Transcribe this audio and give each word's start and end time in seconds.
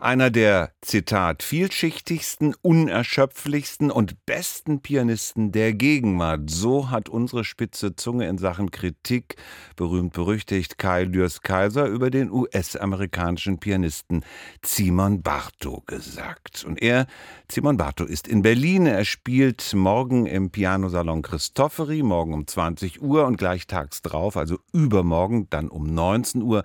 Einer 0.00 0.30
der, 0.30 0.70
Zitat, 0.80 1.42
vielschichtigsten, 1.42 2.54
unerschöpflichsten 2.62 3.90
und 3.90 4.24
besten 4.26 4.80
Pianisten 4.80 5.50
der 5.50 5.72
Gegenwart. 5.72 6.50
So 6.50 6.88
hat 6.90 7.08
unsere 7.08 7.42
spitze 7.42 7.96
Zunge 7.96 8.28
in 8.28 8.38
Sachen 8.38 8.70
Kritik, 8.70 9.34
berühmt 9.74 10.12
berüchtigt 10.12 10.78
Kai 10.78 11.02
Lürs 11.02 11.40
Kaiser, 11.40 11.86
über 11.86 12.10
den 12.10 12.30
US-amerikanischen 12.30 13.58
Pianisten 13.58 14.24
Simon 14.64 15.22
Bartow 15.22 15.82
gesagt. 15.84 16.64
Und 16.64 16.80
er, 16.80 17.08
Simon 17.50 17.76
Bartow, 17.76 18.06
ist 18.06 18.28
in 18.28 18.42
Berlin. 18.42 18.86
Er 18.86 19.04
spielt 19.04 19.74
morgen 19.74 20.26
im 20.26 20.50
Pianosalon 20.50 21.22
Christofferi, 21.22 22.04
morgen 22.04 22.34
um 22.34 22.46
20 22.46 23.02
Uhr 23.02 23.26
und 23.26 23.36
gleich 23.36 23.66
tags 23.66 24.00
drauf, 24.00 24.36
also 24.36 24.60
übermorgen, 24.72 25.48
dann 25.50 25.68
um 25.68 25.92
19 25.92 26.42
Uhr 26.42 26.62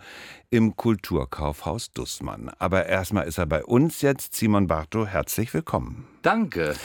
im 0.53 0.75
Kulturkaufhaus 0.75 1.93
Dussmann. 1.93 2.51
Aber 2.59 2.85
erstmal 2.85 3.25
ist 3.25 3.39
er 3.39 3.47
bei 3.47 3.65
uns 3.65 4.03
jetzt. 4.03 4.35
Simon 4.35 4.67
Bartow, 4.67 5.07
herzlich 5.07 5.51
willkommen. 5.51 6.05
Danke. 6.21 6.75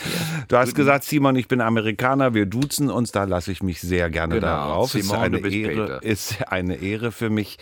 Du 0.48 0.56
hast 0.56 0.74
gesagt, 0.74 1.04
Simon, 1.04 1.36
ich 1.36 1.48
bin 1.48 1.60
Amerikaner, 1.60 2.32
wir 2.32 2.46
duzen 2.46 2.90
uns, 2.90 3.12
da 3.12 3.24
lasse 3.24 3.52
ich 3.52 3.62
mich 3.62 3.82
sehr 3.82 4.08
gerne 4.08 4.36
genau. 4.36 4.46
darauf. 4.46 4.92
Simon, 4.92 5.34
ist 5.34 5.44
eine, 5.44 5.48
Ehre, 5.50 5.98
ist 6.02 6.48
eine 6.48 6.76
Ehre 6.76 7.12
für 7.12 7.28
mich. 7.28 7.58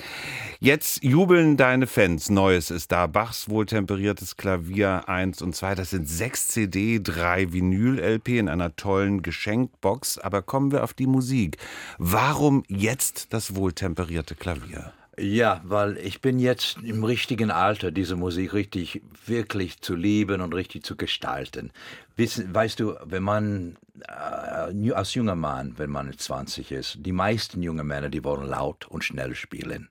Jetzt 0.61 1.03
jubeln 1.03 1.57
deine 1.57 1.89
Fans. 1.89 2.31
Neues 2.31 2.71
ist 2.71 2.93
da. 2.93 3.09
Bachs 3.09 3.51
wohltemperiertes 3.51 4.37
Klavier 4.37 5.09
1 5.09 5.43
und 5.43 5.57
2. 5.57 5.75
Das 5.75 5.91
sind 5.91 6.09
sechs 6.09 6.47
CD, 6.47 7.01
drei 7.03 7.53
Vinyl-LP 7.53 8.29
in 8.29 8.49
einer 8.49 8.77
tollen 8.77 9.23
Geschenkbox. 9.23 10.19
Aber 10.19 10.43
kommen 10.43 10.71
wir 10.71 10.85
auf 10.85 10.95
die 10.95 11.09
Musik. 11.09 11.57
Warum 11.99 12.63
jetzt 12.69 13.33
das 13.35 13.57
wohltemperierte 13.57 14.37
Klavier? 14.37 14.93
Ja, 15.19 15.63
weil 15.65 15.97
ich 15.97 16.21
bin 16.21 16.39
jetzt 16.39 16.77
im 16.83 17.03
richtigen 17.03 17.51
Alter, 17.51 17.91
diese 17.91 18.17
Musik 18.17 18.53
richtig, 18.53 19.01
wirklich 19.25 19.81
zu 19.81 19.95
lieben 19.95 20.43
und 20.43 20.55
richtig 20.55 20.85
zu 20.85 20.95
gestalten. 20.95 21.73
Wissen, 22.17 22.55
weißt 22.55 22.81
du, 22.81 22.97
wenn 23.03 23.23
man 23.23 23.79
äh, 24.07 24.93
als 24.93 25.15
junger 25.15 25.35
Mann, 25.35 25.73
wenn 25.79 25.89
man 25.89 26.13
20 26.17 26.71
ist, 26.71 26.99
die 27.01 27.13
meisten 27.13 27.63
jungen 27.63 27.87
Männer, 27.87 28.11
die 28.11 28.25
wollen 28.25 28.47
laut 28.47 28.87
und 28.89 29.05
schnell 29.05 29.35
spielen. 29.35 29.89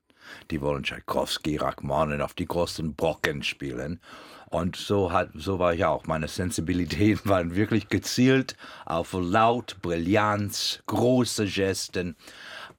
Die 0.51 0.61
wollen 0.61 0.83
Tchaikovsky, 0.83 1.57
Rachmaninoff, 1.57 2.35
die 2.35 2.45
großen 2.45 2.93
Brocken 2.93 3.41
spielen. 3.41 3.99
Und 4.51 4.75
so, 4.75 5.11
hat, 5.11 5.29
so 5.33 5.57
war 5.57 5.73
ich 5.73 5.85
auch. 5.85 6.05
Meine 6.05 6.27
Sensibilitäten 6.27 7.29
waren 7.29 7.55
wirklich 7.55 7.89
gezielt 7.89 8.55
auf 8.85 9.13
Laut, 9.13 9.77
Brillanz, 9.81 10.83
große 10.85 11.47
Gesten. 11.47 12.15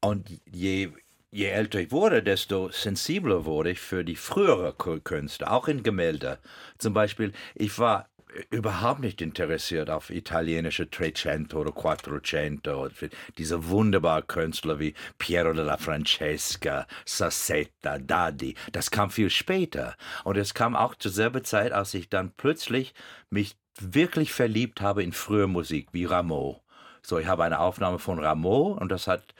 Und 0.00 0.30
je 0.50 0.90
je 1.36 1.50
älter 1.50 1.80
ich 1.80 1.90
wurde, 1.90 2.22
desto 2.22 2.70
sensibler 2.70 3.44
wurde 3.44 3.72
ich 3.72 3.80
für 3.80 4.04
die 4.04 4.16
frühere 4.16 4.72
Künste, 4.72 5.50
auch 5.50 5.68
in 5.68 5.82
Gemälde. 5.82 6.38
Zum 6.78 6.94
Beispiel, 6.94 7.32
ich 7.54 7.78
war 7.78 8.08
überhaupt 8.50 9.00
nicht 9.00 9.20
interessiert 9.20 9.90
auf 9.90 10.08
italienische 10.08 10.88
Trecento 10.90 11.60
oder 11.60 11.72
Quattrocento, 11.72 12.88
diese 13.36 13.68
wunderbaren 13.68 14.26
Künstler 14.26 14.78
wie 14.78 14.94
Piero 15.18 15.52
della 15.52 15.76
Francesca, 15.76 16.86
Sassetta, 17.04 17.98
Daddi. 17.98 18.54
Das 18.72 18.90
kam 18.90 19.10
viel 19.10 19.28
später. 19.28 19.94
Und 20.24 20.38
es 20.38 20.54
kam 20.54 20.74
auch 20.74 20.94
zur 20.94 21.12
selben 21.12 21.44
Zeit, 21.44 21.72
als 21.72 21.92
ich 21.92 22.08
dann 22.08 22.32
plötzlich 22.36 22.94
mich 23.28 23.56
wirklich 23.78 24.32
verliebt 24.32 24.80
habe 24.80 25.02
in 25.02 25.12
frühe 25.12 25.46
Musik, 25.46 25.88
wie 25.92 26.06
Rameau. 26.06 26.62
So, 27.02 27.18
ich 27.18 27.26
habe 27.26 27.44
eine 27.44 27.60
Aufnahme 27.60 27.98
von 27.98 28.18
Rameau 28.18 28.72
und 28.72 28.90
das 28.90 29.06
hat 29.06 29.34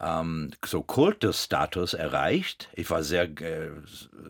ähm, 0.00 0.50
so 0.64 0.82
Kultusstatus 0.82 1.94
erreicht. 1.94 2.68
Ich 2.74 2.90
war 2.90 3.02
sehr, 3.02 3.24
äh, 3.40 3.70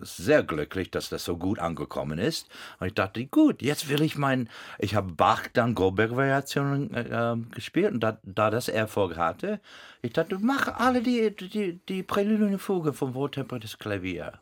sehr 0.02 0.42
glücklich, 0.42 0.90
dass 0.90 1.08
das 1.08 1.24
so 1.24 1.36
gut 1.36 1.58
angekommen 1.58 2.18
ist. 2.18 2.48
Und 2.80 2.88
ich 2.88 2.94
dachte, 2.94 3.24
gut, 3.26 3.62
jetzt 3.62 3.88
will 3.88 4.02
ich 4.02 4.16
mein, 4.16 4.48
ich 4.78 4.94
habe 4.94 5.12
Bach 5.12 5.46
dann 5.52 5.74
Goldberg-Variationen 5.74 6.92
äh, 6.92 7.08
ähm, 7.10 7.50
gespielt 7.50 7.92
und 7.92 8.00
da, 8.00 8.18
da 8.22 8.50
das 8.50 8.68
Erfolg 8.68 9.16
hatte, 9.16 9.60
ich 10.02 10.12
dachte, 10.12 10.38
mach 10.38 10.68
alle 10.68 11.00
die, 11.00 11.34
die, 11.34 11.80
die 11.88 12.02
Präludien 12.02 12.58
Fuge 12.58 12.92
vom 12.92 13.14
Wohltemperiertes 13.14 13.78
Klavier. 13.78 14.40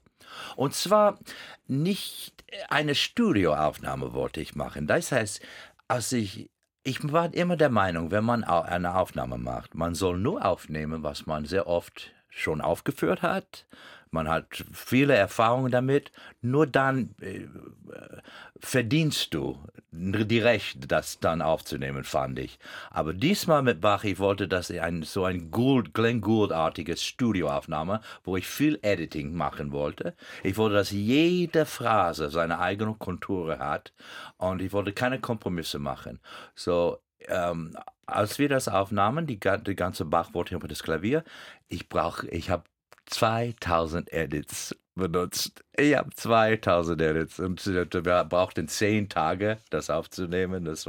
Und 0.56 0.74
zwar 0.74 1.18
nicht 1.68 2.44
eine 2.68 2.94
Studioaufnahme 2.94 4.12
wollte 4.12 4.40
ich 4.40 4.54
machen. 4.54 4.86
Das 4.86 5.12
heißt, 5.12 5.40
als 5.88 6.12
ich 6.12 6.50
ich 6.84 7.12
war 7.12 7.32
immer 7.34 7.56
der 7.56 7.70
Meinung, 7.70 8.10
wenn 8.10 8.24
man 8.24 8.44
eine 8.44 8.96
Aufnahme 8.96 9.38
macht, 9.38 9.74
man 9.74 9.94
soll 9.94 10.18
nur 10.18 10.44
aufnehmen, 10.44 11.02
was 11.02 11.26
man 11.26 11.44
sehr 11.44 11.66
oft 11.66 12.12
schon 12.28 12.60
aufgeführt 12.60 13.22
hat. 13.22 13.66
Man 14.10 14.28
hat 14.28 14.64
viele 14.72 15.14
Erfahrungen 15.14 15.70
damit. 15.70 16.12
Nur 16.42 16.66
dann 16.66 17.14
äh, 17.20 17.46
verdienst 18.58 19.34
du 19.34 19.58
die 19.92 20.38
Recht, 20.38 20.90
das 20.90 21.20
dann 21.20 21.42
aufzunehmen, 21.42 22.04
fand 22.04 22.38
ich. 22.38 22.58
Aber 22.90 23.12
diesmal 23.12 23.62
mit 23.62 23.80
Bach, 23.80 24.04
ich 24.04 24.18
wollte, 24.18 24.48
dass 24.48 24.70
ich 24.70 24.80
ein, 24.80 25.02
so 25.02 25.24
ein 25.24 25.50
Gould, 25.50 25.92
Glenn 25.92 26.20
Gould-artiges 26.20 27.04
Studioaufnahme, 27.04 28.00
wo 28.24 28.36
ich 28.36 28.46
viel 28.46 28.78
Editing 28.82 29.34
machen 29.34 29.72
wollte. 29.72 30.14
Ich 30.42 30.56
wollte, 30.56 30.76
dass 30.76 30.90
jede 30.90 31.66
Phrase 31.66 32.30
seine 32.30 32.58
eigene 32.58 32.94
Kontur 32.94 33.58
hat 33.58 33.92
und 34.38 34.62
ich 34.62 34.72
wollte 34.72 34.92
keine 34.92 35.20
Kompromisse 35.20 35.78
machen. 35.78 36.20
So, 36.54 36.98
ähm, 37.28 37.76
als 38.06 38.38
wir 38.38 38.48
das 38.48 38.68
aufnahmen, 38.68 39.26
die, 39.26 39.38
die 39.38 39.76
ganze 39.76 40.04
Bach 40.04 40.32
wollte 40.32 40.54
über 40.54 40.68
das 40.68 40.82
Klavier, 40.82 41.22
ich 41.68 41.88
brauche, 41.88 42.28
ich 42.28 42.50
habe 42.50 42.64
2000 43.06 44.12
Edits 44.12 44.74
benutzt. 44.94 45.64
Ich 45.76 45.96
habe 45.96 46.10
2000 46.10 47.00
Edits 47.00 47.40
und 47.40 47.64
wir 47.66 48.24
brauchten 48.24 48.68
zehn 48.68 49.08
Tage, 49.08 49.58
das 49.70 49.90
aufzunehmen. 49.90 50.64
Das 50.64 50.88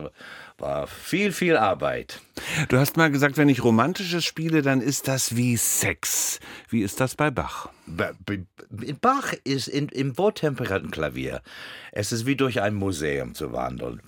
viel, 0.87 1.31
viel 1.31 1.57
Arbeit. 1.57 2.21
Du 2.69 2.77
hast 2.77 2.97
mal 2.97 3.11
gesagt, 3.11 3.37
wenn 3.37 3.49
ich 3.49 3.63
Romantisches 3.63 4.25
spiele, 4.25 4.61
dann 4.61 4.81
ist 4.81 5.07
das 5.07 5.35
wie 5.35 5.57
Sex. 5.57 6.39
Wie 6.69 6.81
ist 6.81 6.99
das 6.99 7.15
bei 7.15 7.29
Bach? 7.31 7.69
Bach 9.01 9.33
ist 9.43 9.67
in, 9.67 9.89
im 9.89 10.17
wohltemperierten 10.17 10.89
Klavier. 10.89 11.41
Es 11.91 12.11
ist 12.11 12.25
wie 12.25 12.35
durch 12.35 12.61
ein 12.61 12.73
Museum 12.73 13.35
zu 13.35 13.51
wandeln. 13.51 14.01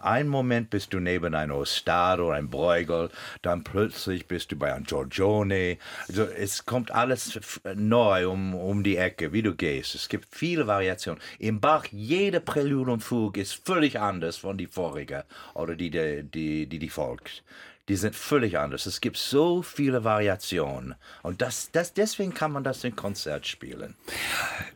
Ein 0.00 0.28
Moment 0.28 0.70
bist 0.70 0.94
du 0.94 1.00
neben 1.00 1.34
einem 1.34 1.52
Ostado 1.52 2.28
oder 2.28 2.36
einem 2.36 2.50
Bruegel, 2.50 3.10
dann 3.42 3.64
plötzlich 3.64 4.26
bist 4.26 4.52
du 4.52 4.56
bei 4.56 4.72
einem 4.72 4.84
Giorgione. 4.84 5.78
Also 6.08 6.22
es 6.22 6.64
kommt 6.64 6.92
alles 6.92 7.38
neu 7.74 8.28
um, 8.30 8.54
um 8.54 8.82
die 8.84 8.96
Ecke, 8.96 9.32
wie 9.32 9.42
du 9.42 9.54
gehst. 9.54 9.94
Es 9.94 10.08
gibt 10.08 10.28
viele 10.30 10.66
Variationen. 10.66 11.20
Im 11.38 11.60
Bach, 11.60 11.86
jede 11.90 12.40
Prälude 12.40 12.92
und 12.92 13.00
Fuge 13.00 13.40
ist 13.40 13.66
völlig 13.66 14.00
anders 14.00 14.38
von 14.38 14.56
die 14.56 14.68
vorige 14.68 15.24
oder 15.54 15.74
die, 15.76 15.90
die, 15.90 16.22
die, 16.22 16.66
die, 16.66 16.78
die 16.78 16.88
folgt 16.88 17.42
die 17.88 17.96
sind 17.96 18.14
völlig 18.14 18.58
anders. 18.58 18.86
Es 18.86 19.00
gibt 19.00 19.16
so 19.16 19.62
viele 19.62 20.04
Variationen. 20.04 20.94
Und 21.22 21.42
das, 21.42 21.70
das, 21.70 21.92
deswegen 21.92 22.32
kann 22.32 22.52
man 22.52 22.64
das 22.64 22.82
in 22.82 22.96
Konzert 22.96 23.46
spielen. 23.46 23.94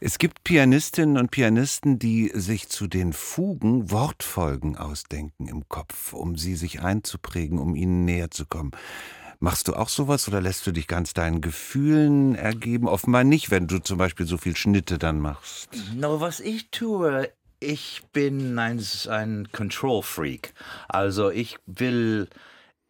Es 0.00 0.18
gibt 0.18 0.44
Pianistinnen 0.44 1.16
und 1.16 1.30
Pianisten, 1.30 1.98
die 1.98 2.30
sich 2.34 2.68
zu 2.68 2.86
den 2.86 3.12
Fugen 3.12 3.90
Wortfolgen 3.90 4.76
ausdenken 4.76 5.48
im 5.48 5.68
Kopf, 5.68 6.12
um 6.12 6.36
sie 6.36 6.54
sich 6.54 6.82
einzuprägen, 6.82 7.58
um 7.58 7.74
ihnen 7.74 8.04
näher 8.04 8.30
zu 8.30 8.44
kommen. 8.44 8.72
Machst 9.40 9.68
du 9.68 9.74
auch 9.74 9.88
sowas 9.88 10.26
oder 10.26 10.40
lässt 10.40 10.66
du 10.66 10.72
dich 10.72 10.88
ganz 10.88 11.14
deinen 11.14 11.40
Gefühlen 11.40 12.34
ergeben? 12.34 12.88
Offenbar 12.88 13.22
nicht, 13.22 13.52
wenn 13.52 13.68
du 13.68 13.78
zum 13.78 13.96
Beispiel 13.96 14.26
so 14.26 14.36
viel 14.36 14.56
Schnitte 14.56 14.98
dann 14.98 15.20
machst. 15.20 15.68
No, 15.94 16.20
was 16.20 16.40
ich 16.40 16.72
tue, 16.72 17.30
ich 17.60 18.02
bin 18.12 18.58
ein, 18.58 18.84
ein 19.08 19.48
Control 19.52 20.02
Freak. 20.02 20.54
Also 20.88 21.30
ich 21.30 21.58
will 21.66 22.28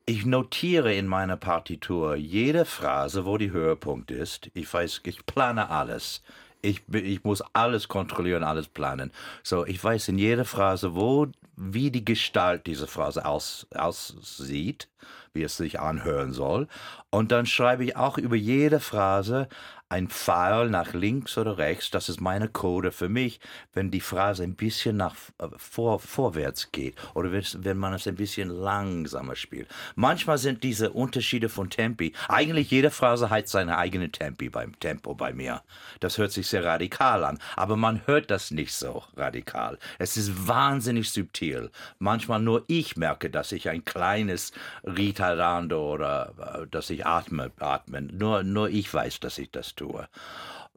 ich 0.08 0.24
notiere 0.24 0.94
in 0.94 1.06
meiner 1.06 1.36
Partitur 1.36 2.16
jede 2.16 2.64
Phrase, 2.64 3.26
wo 3.26 3.36
die 3.36 3.50
Höhepunkt 3.50 4.10
ist. 4.10 4.50
Ich 4.54 4.72
weiß, 4.72 5.02
ich 5.04 5.26
plane 5.26 5.68
alles. 5.68 6.22
Ich, 6.62 6.82
ich 6.90 7.24
muss 7.24 7.42
alles 7.52 7.88
kontrollieren, 7.88 8.42
alles 8.42 8.68
planen. 8.68 9.12
So, 9.42 9.66
ich 9.66 9.84
weiß 9.84 10.08
in 10.08 10.16
jeder 10.16 10.46
Phrase, 10.46 10.94
wo, 10.94 11.26
wie 11.56 11.90
die 11.90 12.06
Gestalt 12.06 12.66
dieser 12.66 12.86
Phrase 12.86 13.26
aus, 13.26 13.66
aussieht, 13.74 14.88
wie 15.32 15.42
es 15.42 15.56
sich 15.56 15.80
anhören 15.80 16.32
soll. 16.32 16.68
Und 17.10 17.32
dann 17.32 17.46
schreibe 17.46 17.84
ich 17.84 17.96
auch 17.96 18.18
über 18.18 18.36
jede 18.36 18.80
Phrase 18.80 19.48
ein 19.90 20.08
Pfeil 20.08 20.68
nach 20.68 20.92
links 20.92 21.38
oder 21.38 21.56
rechts, 21.56 21.90
das 21.90 22.10
ist 22.10 22.20
meine 22.20 22.48
Code 22.48 22.92
für 22.92 23.08
mich, 23.08 23.40
wenn 23.72 23.90
die 23.90 24.02
Phrase 24.02 24.42
ein 24.42 24.54
bisschen 24.54 24.98
nach 24.98 25.14
äh, 25.38 25.48
vor, 25.56 25.98
vorwärts 25.98 26.72
geht 26.72 26.94
oder 27.14 27.30
wenn 27.32 27.78
man 27.78 27.94
es 27.94 28.06
ein 28.06 28.16
bisschen 28.16 28.50
langsamer 28.50 29.34
spielt. 29.34 29.68
Manchmal 29.94 30.36
sind 30.36 30.62
diese 30.62 30.90
Unterschiede 30.90 31.48
von 31.48 31.70
Tempi, 31.70 32.12
eigentlich 32.28 32.70
jede 32.70 32.90
Phrase 32.90 33.30
hat 33.30 33.48
seine 33.48 33.78
eigene 33.78 34.10
Tempi 34.10 34.50
beim 34.50 34.78
Tempo 34.78 35.14
bei 35.14 35.32
mir. 35.32 35.62
Das 36.00 36.18
hört 36.18 36.32
sich 36.32 36.46
sehr 36.48 36.64
radikal 36.64 37.24
an, 37.24 37.38
aber 37.56 37.76
man 37.76 38.06
hört 38.06 38.30
das 38.30 38.50
nicht 38.50 38.74
so 38.74 39.04
radikal. 39.16 39.78
Es 39.98 40.18
ist 40.18 40.46
wahnsinnig 40.46 41.10
subtil. 41.10 41.70
Manchmal 41.98 42.40
nur 42.40 42.64
ich 42.66 42.96
merke, 42.98 43.30
dass 43.30 43.52
ich 43.52 43.70
ein 43.70 43.86
kleines 43.86 44.52
Ritardando 44.96 45.92
oder 45.92 46.62
äh, 46.62 46.66
dass 46.66 46.90
ich 46.90 47.06
atme, 47.06 47.50
atme. 47.58 48.02
Nur, 48.02 48.42
nur 48.42 48.68
ich 48.68 48.92
weiß, 48.92 49.20
dass 49.20 49.38
ich 49.38 49.50
das 49.50 49.74
tue. 49.74 50.08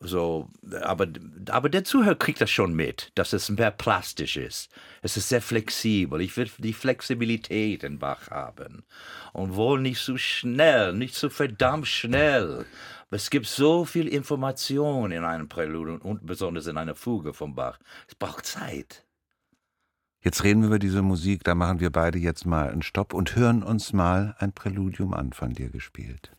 So, 0.04 0.50
aber, 0.81 1.08
aber 1.50 1.69
der 1.69 1.84
Zuhörer 1.84 2.16
kriegt 2.16 2.42
das 2.42 2.50
schon 2.50 2.74
mit, 2.74 3.12
dass 3.13 3.34
es 3.34 3.50
mehr 3.50 3.69
plastisch 3.69 4.36
ist. 4.36 4.72
Es 5.04 5.16
ist 5.16 5.30
sehr 5.30 5.44
flexibel. 5.44 6.22
Ich 6.22 6.36
will 6.38 6.50
die 6.58 6.74
Flexibilität 6.74 7.84
in 7.84 8.00
Bach 8.00 8.31
haben. 8.31 8.84
Und 9.31 9.56
wohl 9.56 9.80
nicht 9.80 10.00
so 10.00 10.18
schnell, 10.18 10.94
nicht 10.94 11.14
so 11.14 11.30
verdammt 11.30 11.88
schnell. 11.88 12.66
Es 13.12 13.30
gibt 13.30 13.46
so 13.46 13.86
viel 13.86 14.07
Information 14.07 15.12
in 15.12 15.24
einem 15.24 15.48
Präludium 15.48 16.02
und 16.02 16.25
besonders 16.25 16.66
in 16.66 16.78
einer 16.78 16.96
Fuge 16.96 17.34
von 17.34 17.54
Bach. 17.54 17.78
Es 18.07 18.16
braucht 18.16 18.48
Zeit. 18.48 19.04
Jetzt 20.23 20.44
reden 20.44 20.62
wir 20.62 20.68
über 20.68 20.79
diese 20.79 21.01
Musik, 21.01 21.44
da 21.44 21.56
machen 21.56 21.79
wir 21.79 21.89
beide 21.89 22.19
jetzt 22.19 22.45
mal 22.45 22.69
einen 22.69 22.83
Stopp 22.83 23.13
und 23.13 23.35
hören 23.35 23.63
uns 23.63 23.91
mal 23.91 24.35
ein 24.38 24.53
Präludium 24.53 25.15
an 25.15 25.33
von 25.33 25.53
dir 25.53 25.69
gespielt. 25.69 26.31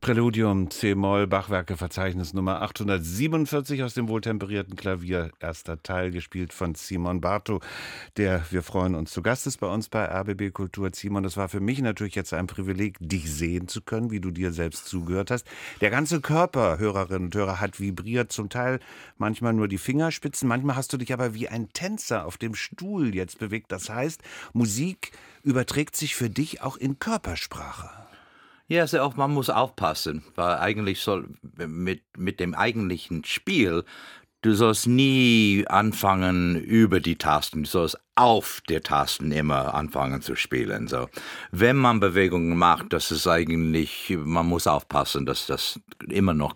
Präludium 0.00 0.70
C-Moll, 0.70 1.26
Bachwerke, 1.26 1.76
Verzeichnis 1.76 2.32
Nummer 2.32 2.62
847 2.62 3.82
aus 3.82 3.92
dem 3.92 4.08
wohltemperierten 4.08 4.74
Klavier, 4.74 5.30
erster 5.40 5.82
Teil, 5.82 6.10
gespielt 6.10 6.54
von 6.54 6.74
Simon 6.74 7.20
Bartow, 7.20 7.62
der, 8.16 8.42
wir 8.48 8.62
freuen 8.62 8.94
uns, 8.94 9.10
zu 9.10 9.20
Gast 9.20 9.46
ist 9.46 9.58
bei 9.58 9.66
uns 9.66 9.90
bei 9.90 10.06
RBB 10.06 10.54
Kultur. 10.54 10.88
Simon, 10.94 11.22
das 11.22 11.36
war 11.36 11.50
für 11.50 11.60
mich 11.60 11.82
natürlich 11.82 12.14
jetzt 12.14 12.32
ein 12.32 12.46
Privileg, 12.46 12.96
dich 12.98 13.30
sehen 13.30 13.68
zu 13.68 13.82
können, 13.82 14.10
wie 14.10 14.20
du 14.20 14.30
dir 14.30 14.52
selbst 14.52 14.86
zugehört 14.86 15.30
hast. 15.30 15.46
Der 15.82 15.90
ganze 15.90 16.22
Körper, 16.22 16.78
Hörerinnen 16.78 17.26
und 17.26 17.34
Hörer, 17.34 17.60
hat 17.60 17.78
vibriert, 17.78 18.32
zum 18.32 18.48
Teil 18.48 18.80
manchmal 19.18 19.52
nur 19.52 19.68
die 19.68 19.76
Fingerspitzen, 19.76 20.48
manchmal 20.48 20.76
hast 20.76 20.94
du 20.94 20.96
dich 20.96 21.12
aber 21.12 21.34
wie 21.34 21.48
ein 21.48 21.74
Tänzer 21.74 22.24
auf 22.24 22.38
dem 22.38 22.54
Stuhl 22.54 23.14
jetzt 23.14 23.38
bewegt. 23.38 23.70
Das 23.70 23.90
heißt, 23.90 24.22
Musik 24.54 25.12
überträgt 25.42 25.94
sich 25.94 26.14
für 26.14 26.30
dich 26.30 26.62
auch 26.62 26.78
in 26.78 26.98
Körpersprache. 26.98 28.09
Ja, 28.70 28.82
also 28.82 29.00
auch 29.00 29.16
man 29.16 29.32
muss 29.32 29.50
aufpassen, 29.50 30.22
weil 30.36 30.58
eigentlich 30.58 31.00
soll 31.00 31.28
mit, 31.56 32.02
mit 32.16 32.38
dem 32.38 32.54
eigentlichen 32.54 33.24
Spiel, 33.24 33.82
du 34.42 34.54
sollst 34.54 34.86
nie 34.86 35.64
anfangen 35.68 36.54
über 36.54 37.00
die 37.00 37.16
Tasten, 37.16 37.64
du 37.64 37.68
sollst 37.68 37.98
auf 38.14 38.62
der 38.68 38.84
Tasten 38.84 39.32
immer 39.32 39.74
anfangen 39.74 40.22
zu 40.22 40.36
spielen. 40.36 40.86
So, 40.86 41.08
wenn 41.50 41.78
man 41.78 41.98
Bewegungen 41.98 42.56
macht, 42.56 42.92
das 42.92 43.10
ist 43.10 43.26
eigentlich, 43.26 44.16
man 44.16 44.46
muss 44.46 44.68
aufpassen, 44.68 45.26
dass 45.26 45.46
das 45.46 45.80
immer 46.08 46.32
noch 46.32 46.54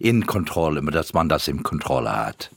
in 0.00 0.24
Kontrolle, 0.24 0.80
dass 0.90 1.12
man 1.12 1.28
das 1.28 1.48
im 1.48 1.62
Kontrolle 1.62 2.16
hat. 2.16 2.50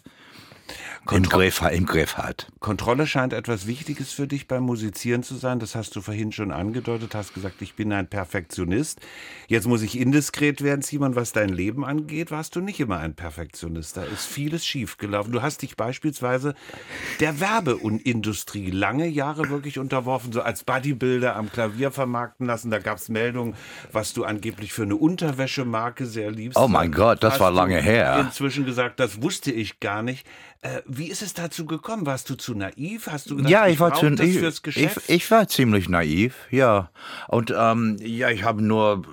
Im 1.12 1.24
Griff, 1.24 1.62
Im 1.72 1.86
Griff 1.86 2.18
hat. 2.18 2.48
Kontrolle 2.60 3.08
scheint 3.08 3.34
etwas 3.34 3.66
Wichtiges 3.66 4.12
für 4.12 4.28
dich 4.28 4.48
beim 4.48 4.64
Musizieren 4.64 5.24
zu 5.24 5.36
sein. 5.36 5.60
Das 5.60 5.74
hast 5.74 5.96
du 5.96 6.02
vorhin 6.02 6.32
schon 6.32 6.52
angedeutet. 6.52 7.16
Hast 7.16 7.34
gesagt, 7.34 7.62
ich 7.62 7.76
bin 7.76 7.92
ein 7.94 8.08
Perfektionist. 8.08 9.00
Jetzt 9.48 9.68
muss 9.68 9.82
ich 9.82 10.00
indiskret 10.00 10.62
werden, 10.62 10.82
Simon, 10.82 11.16
was 11.16 11.32
dein 11.32 11.50
Leben 11.50 11.84
angeht. 11.84 12.32
Warst 12.32 12.56
du 12.56 12.62
nicht 12.62 12.80
immer 12.80 13.00
ein 13.00 13.16
Perfektionist? 13.16 13.98
Da 13.98 14.04
ist 14.04 14.26
vieles 14.26 14.66
schiefgelaufen. 14.66 15.32
Du 15.32 15.42
hast 15.42 15.62
dich 15.62 15.76
beispielsweise 15.78 16.54
der 17.20 17.40
Werbeindustrie 17.40 18.70
lange 18.70 19.08
Jahre 19.08 19.50
wirklich 19.50 19.80
unterworfen, 19.80 20.32
so 20.32 20.42
als 20.42 20.64
Bodybuilder 20.64 21.36
am 21.36 21.52
Klavier 21.52 21.92
vermarkten 21.92 22.46
lassen. 22.46 22.70
Da 22.70 22.80
gab 22.80 22.98
es 22.98 23.10
Meldungen, 23.10 23.56
was 23.92 24.14
du 24.14 24.26
angeblich 24.26 24.74
für 24.74 24.84
eine 24.84 24.96
Unterwäschemarke 24.96 26.06
sehr 26.06 26.30
liebst. 26.30 26.58
Oh 26.58 26.68
mein 26.68 26.92
Gott, 26.92 27.24
das 27.24 27.40
war 27.40 27.52
lange 27.52 27.82
her. 27.82 28.20
Inzwischen 28.20 28.66
gesagt, 28.66 29.00
das 29.00 29.22
wusste 29.22 29.52
ich 29.52 29.80
gar 29.80 30.04
nicht. 30.04 30.28
Äh, 30.62 30.82
wie 30.86 31.10
ist 31.10 31.22
es 31.22 31.34
dazu 31.34 31.66
gekommen? 31.66 32.06
Warst 32.06 32.30
du 32.30 32.36
zu 32.36 32.54
naiv? 32.54 33.08
Hast 33.08 33.30
du 33.30 33.38
gedacht, 33.38 33.52
ja, 33.52 33.68
ich, 33.68 33.76
ich 33.76 33.80
war 33.80 33.94
zu 33.94 34.08
ich, 34.08 34.40
fürs 34.40 34.62
Geschäft? 34.62 34.98
Ich, 35.08 35.16
ich, 35.16 35.32
war 35.32 35.48
ziemlich 35.48 35.88
naiv, 35.88 36.36
ja. 36.52 36.92
Und 37.30 37.54
ähm, 37.56 37.98
ja, 38.02 38.30
ich 38.30 38.44
habe 38.44 38.62
nur, 38.62 39.04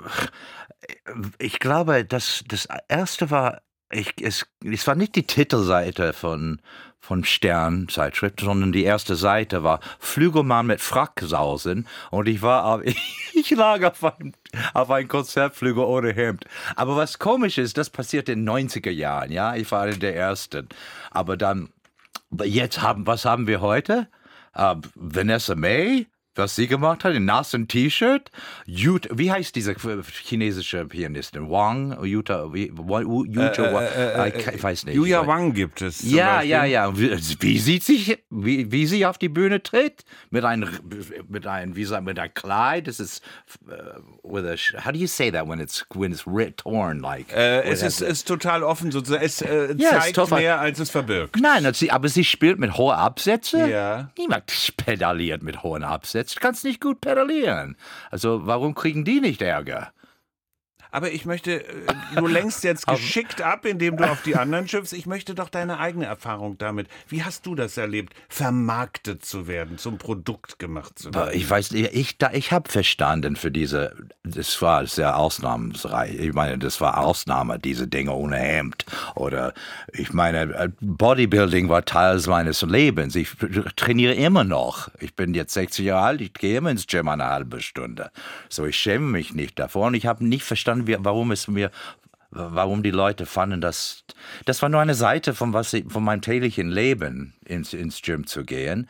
ich 1.38 1.61
glaube, 1.61 2.05
das, 2.05 2.43
das 2.49 2.67
erste 2.88 3.31
war, 3.31 3.62
ich, 3.93 4.15
es, 4.21 4.47
es 4.65 4.87
war 4.88 4.97
nicht 4.97 5.15
die 5.15 5.26
Titelseite 5.26 6.12
von, 6.12 6.61
von 7.06 7.22
Stern 7.22 7.88
Zeitschrift, 7.88 8.40
sondern 8.40 8.72
die 8.72 8.82
erste 8.82 9.14
Seite 9.14 9.62
war 9.62 9.78
Flügelmann 10.00 10.66
mit 10.66 10.80
Fracksausen 10.80 11.86
und 12.10 12.26
ich 12.26 12.42
war, 12.42 12.82
ich 13.32 13.50
lag 13.50 13.84
auf 13.84 14.02
einem, 14.02 14.32
auf 14.75 14.90
einem 14.90 15.06
Konzertflügel 15.06 15.84
ohne 15.84 16.12
Hemd. 16.12 16.46
Aber 16.75 16.96
was 16.96 17.20
komisch 17.20 17.58
ist, 17.58 17.78
das 17.78 17.90
passiert 17.90 18.28
in 18.28 18.44
den 18.44 18.68
90er 18.68 18.90
Jahren, 18.90 19.30
ja, 19.30 19.54
ich 19.54 19.70
war 19.70 19.82
einer 19.82 19.96
der 19.96 20.16
Ersten. 20.16 20.68
Aber 21.12 21.36
dann, 21.36 21.68
jetzt 22.42 22.82
haben, 22.82 23.06
was 23.06 23.25
haben 23.25 23.46
wir 23.46 23.60
heute? 23.60 24.08
Uh, 24.58 24.80
Vanessa 24.94 25.54
May, 25.54 26.06
was 26.38 26.57
sie 26.57 26.66
gemacht 26.66 27.05
hat, 27.05 27.14
in 27.14 27.25
nassen 27.25 27.69
T-Shirt. 27.69 28.31
Wie 28.66 29.31
heißt 29.31 29.55
diese 29.55 29.75
chinesische 30.25 30.85
Pianistin? 30.87 31.50
Wang? 31.50 32.05
Yuta, 32.05 32.52
wie, 32.52 32.66
Yuta, 32.69 33.81
äh, 33.81 34.31
äh, 34.31 34.55
ich 34.55 34.62
weiß 34.62 34.87
nicht. 34.87 34.97
Yuya 34.97 35.26
Wang 35.26 35.52
gibt 35.52 35.83
es. 35.83 36.02
Ja, 36.02 36.43
ja, 36.43 36.64
ja. 36.64 36.97
Wie, 36.99 37.11
wie 37.40 37.59
sieht 37.59 37.85
sich, 37.85 38.19
wie, 38.31 38.71
wie 38.71 38.87
sie 38.87 39.07
auf 39.07 39.19
die 39.19 39.28
Bühne 39.28 39.62
tritt? 39.62 40.05
Mit 40.31 40.45
einem, 40.45 40.69
mit 41.28 41.47
einem, 41.47 41.76
wie 41.76 41.85
sagt 41.85 42.05
mit 42.05 42.19
einem 42.19 42.35
Kleid? 42.35 42.88
Das 42.88 43.00
ist, 43.00 43.23
uh, 43.69 43.73
with 44.23 44.45
a, 44.45 44.57
how 44.85 44.93
do 44.93 44.99
you 44.99 45.07
say 45.07 45.31
that 45.31 45.49
when 45.49 45.61
it's, 45.61 45.85
when 45.95 46.12
it's 46.12 46.25
torn, 46.57 47.00
like? 47.00 47.33
Äh, 47.33 47.62
es 47.62 47.83
ist, 47.83 48.00
ist 48.00 48.28
total 48.28 48.62
offen, 48.62 48.90
sozusagen. 48.90 49.25
Es 49.25 49.40
äh, 49.43 49.75
ja, 49.76 50.00
zeigt 50.00 50.19
es 50.19 50.31
mehr, 50.31 50.61
als 50.61 50.78
es 50.78 50.90
verbirgt. 50.90 51.37
Nein, 51.40 51.66
aber 51.90 52.09
sie 52.09 52.25
spielt 52.25 52.59
mit 52.59 52.76
hohen 52.76 52.97
Absätzen. 52.97 53.69
Ja. 53.69 54.11
Niemand 54.19 54.52
pedaliert 54.76 55.43
mit 55.43 55.62
hohen 55.62 55.85
Absätzen. 55.85 56.25
Jetzt 56.26 56.40
kannst 56.40 56.64
nicht 56.64 56.80
gut 56.80 57.00
pedalieren. 57.00 57.76
Also 58.11 58.47
warum 58.47 58.75
kriegen 58.75 59.04
die 59.04 59.21
nicht 59.21 59.42
Ärger? 59.42 59.92
Aber 60.97 61.12
ich 61.12 61.26
möchte, 61.26 61.62
äh, 61.62 61.69
du 62.17 62.26
lenkst 62.26 62.65
jetzt 62.65 62.87
geschickt 62.87 63.43
ab, 63.43 63.67
indem 63.67 63.99
du 63.99 64.05
auf 64.05 64.23
die 64.23 64.35
anderen 64.35 64.67
schimpfst. 64.67 64.95
Ich 64.95 65.05
möchte 65.05 65.35
doch 65.35 65.50
deine 65.50 65.79
eigene 65.79 66.07
Erfahrung 66.07 66.57
damit. 66.57 66.88
Wie 67.07 67.23
hast 67.23 67.45
du 67.45 67.55
das 67.55 67.76
erlebt, 67.76 68.15
vermarktet 68.31 69.23
zu 69.23 69.47
werden, 69.47 69.76
zum 69.76 69.99
Produkt 69.99 70.59
gemacht 70.59 70.99
zu 70.99 71.12
werden? 71.12 71.33
Ich 71.35 71.50
weiß 71.50 71.73
nicht, 71.73 71.93
ich, 71.93 72.17
ich 72.33 72.50
habe 72.50 72.71
verstanden 72.71 73.37
für 73.37 73.50
diese, 73.50 73.95
das 74.23 74.62
war 74.62 74.87
sehr 74.87 75.19
ausnahmsreich. 75.19 76.15
Ich 76.15 76.33
meine, 76.33 76.57
das 76.57 76.81
war 76.81 76.97
Ausnahme, 76.97 77.59
diese 77.59 77.87
Dinge 77.87 78.12
ohne 78.12 78.38
Hemd. 78.38 78.87
Oder 79.17 79.53
ich 79.93 80.15
meine, 80.15 80.73
Bodybuilding 80.81 81.69
war 81.69 81.85
Teil 81.85 82.23
meines 82.26 82.62
Lebens. 82.62 83.17
Ich 83.17 83.29
trainiere 83.76 84.15
immer 84.15 84.45
noch. 84.45 84.88
Ich 85.00 85.15
bin 85.15 85.35
jetzt 85.35 85.53
60 85.53 85.85
Jahre 85.85 86.07
alt, 86.07 86.21
ich 86.23 86.33
gehe 86.33 86.57
immer 86.57 86.71
ins 86.71 86.87
Gym 86.87 87.07
eine 87.09 87.26
halbe 87.26 87.61
Stunde. 87.61 88.11
So, 88.49 88.65
ich 88.65 88.79
schäme 88.79 89.05
mich 89.05 89.35
nicht 89.35 89.59
davor 89.59 89.88
und 89.88 89.95
ich 89.95 90.07
habe 90.07 90.26
nicht 90.26 90.45
verstanden, 90.45 90.86
wir, 90.87 90.99
warum 91.05 91.33
es 91.33 91.49
mir 91.49 91.71
warum 92.31 92.83
die 92.83 92.90
Leute 92.90 93.26
fanden, 93.26 93.61
dass 93.61 94.05
das 94.45 94.61
war 94.62 94.69
nur 94.69 94.81
eine 94.81 94.95
Seite 94.95 95.35
von 95.35 95.52
was 95.52 95.73
ich, 95.73 95.90
von 95.90 96.05
meinem 96.05 96.23
täglichen 96.23 96.71
Leben 96.71 97.35
ins, 97.45 97.73
ins 97.73 98.02
Gym 98.02 98.26
zu 98.26 98.45
gehen. 98.45 98.88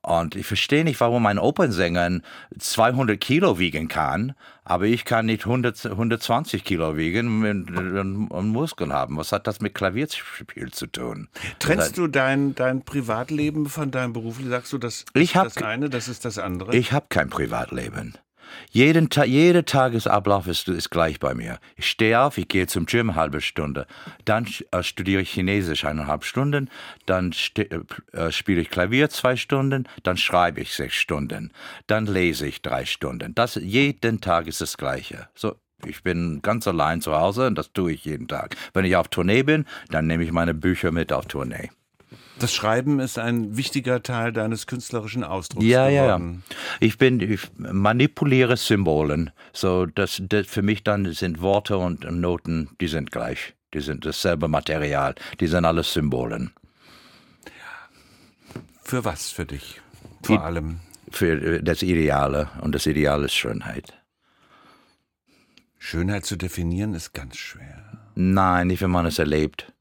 Und 0.00 0.36
ich 0.36 0.46
verstehe 0.46 0.84
nicht, 0.84 1.00
warum 1.00 1.26
ein 1.26 1.38
Opernsänger 1.38 2.20
200 2.58 3.20
Kilo 3.20 3.58
wiegen 3.58 3.88
kann, 3.88 4.34
aber 4.64 4.84
ich 4.84 5.04
kann 5.04 5.26
nicht 5.26 5.44
100, 5.44 5.86
120 5.86 6.64
Kilo 6.64 6.96
wiegen 6.96 7.44
und, 7.44 8.30
und, 8.30 8.48
Muskeln 8.48 8.92
haben. 8.92 9.18
Was 9.18 9.32
hat 9.32 9.46
das 9.46 9.60
mit 9.60 9.74
Klavierspiel 9.74 10.70
zu 10.70 10.86
tun? 10.86 11.28
Trennst 11.58 11.98
du 11.98 12.06
dein, 12.06 12.54
dein 12.54 12.84
Privatleben 12.84 13.66
von 13.66 13.90
deinem 13.90 14.12
Beruf? 14.12 14.36
Sagst 14.42 14.72
du, 14.72 14.78
das 14.78 15.04
ist 15.12 15.34
das 15.34 15.56
eine, 15.58 15.90
das 15.90 16.08
ist 16.08 16.24
das 16.24 16.38
andere? 16.38 16.74
Ich 16.74 16.92
habe 16.92 17.06
kein 17.08 17.28
Privatleben. 17.28 18.16
Jeden 18.70 19.10
Ta 19.10 19.24
jeder 19.24 19.64
Tagesablauf 19.64 20.46
ist, 20.46 20.68
ist 20.68 20.90
gleich 20.90 21.20
bei 21.20 21.34
mir. 21.34 21.58
Ich 21.76 21.88
stehe 21.88 22.20
auf, 22.20 22.38
ich 22.38 22.48
gehe 22.48 22.66
zum 22.66 22.86
Gym 22.86 23.14
halbe 23.14 23.40
Stunde, 23.40 23.86
dann 24.24 24.46
äh, 24.70 24.82
studiere 24.82 25.22
ich 25.22 25.30
Chinesisch 25.30 25.84
eineinhalb 25.84 26.24
Stunden, 26.24 26.70
dann 27.06 27.32
äh, 27.56 28.32
spiele 28.32 28.60
ich 28.60 28.70
Klavier 28.70 29.10
zwei 29.10 29.36
Stunden, 29.36 29.88
dann 30.02 30.16
schreibe 30.16 30.60
ich 30.60 30.74
sechs 30.74 30.94
Stunden, 30.94 31.52
dann 31.86 32.06
lese 32.06 32.46
ich 32.46 32.62
drei 32.62 32.84
Stunden. 32.84 33.34
Das, 33.34 33.56
jeden 33.56 34.20
Tag 34.20 34.46
ist 34.46 34.60
das 34.60 34.76
Gleiche. 34.76 35.28
So, 35.34 35.56
ich 35.86 36.02
bin 36.02 36.40
ganz 36.42 36.66
allein 36.66 37.00
zu 37.00 37.14
Hause 37.14 37.46
und 37.46 37.56
das 37.56 37.72
tue 37.72 37.92
ich 37.92 38.04
jeden 38.04 38.28
Tag. 38.28 38.56
Wenn 38.74 38.84
ich 38.84 38.96
auf 38.96 39.08
Tournee 39.08 39.42
bin, 39.42 39.64
dann 39.90 40.06
nehme 40.06 40.24
ich 40.24 40.32
meine 40.32 40.54
Bücher 40.54 40.90
mit 40.90 41.12
auf 41.12 41.26
Tournee. 41.26 41.70
Das 42.38 42.54
Schreiben 42.54 43.00
ist 43.00 43.18
ein 43.18 43.56
wichtiger 43.56 44.02
Teil 44.02 44.32
deines 44.32 44.66
künstlerischen 44.66 45.24
Ausdrucks 45.24 45.64
ja, 45.64 45.88
geworden. 45.88 46.44
Ja, 46.50 46.56
ja. 46.56 46.56
Ich 46.80 46.98
bin, 46.98 47.20
ich 47.20 47.48
manipuliere 47.56 48.56
Symbolen. 48.56 49.30
So, 49.52 49.86
das, 49.86 50.22
das 50.28 50.46
für 50.46 50.62
mich 50.62 50.84
dann 50.84 51.12
sind 51.12 51.40
Worte 51.40 51.78
und 51.78 52.08
Noten, 52.10 52.70
die 52.80 52.88
sind 52.88 53.10
gleich. 53.10 53.54
Die 53.74 53.80
sind 53.80 54.06
dasselbe 54.06 54.48
Material. 54.48 55.14
Die 55.40 55.46
sind 55.46 55.64
alles 55.64 55.92
Symbolen. 55.92 56.52
Für 58.82 59.04
was 59.04 59.30
für 59.30 59.44
dich? 59.44 59.80
Vor 60.22 60.36
die, 60.36 60.42
allem. 60.42 60.80
Für 61.10 61.62
das 61.62 61.82
Ideale. 61.82 62.48
Und 62.62 62.74
das 62.74 62.86
Ideal 62.86 63.24
ist 63.24 63.34
Schönheit. 63.34 63.94
Schönheit 65.78 66.24
zu 66.24 66.36
definieren 66.36 66.94
ist 66.94 67.12
ganz 67.12 67.36
schwer. 67.36 67.84
Nein, 68.14 68.68
nicht, 68.68 68.82
wenn 68.82 68.90
man 68.90 69.06
es 69.06 69.18
erlebt. 69.18 69.72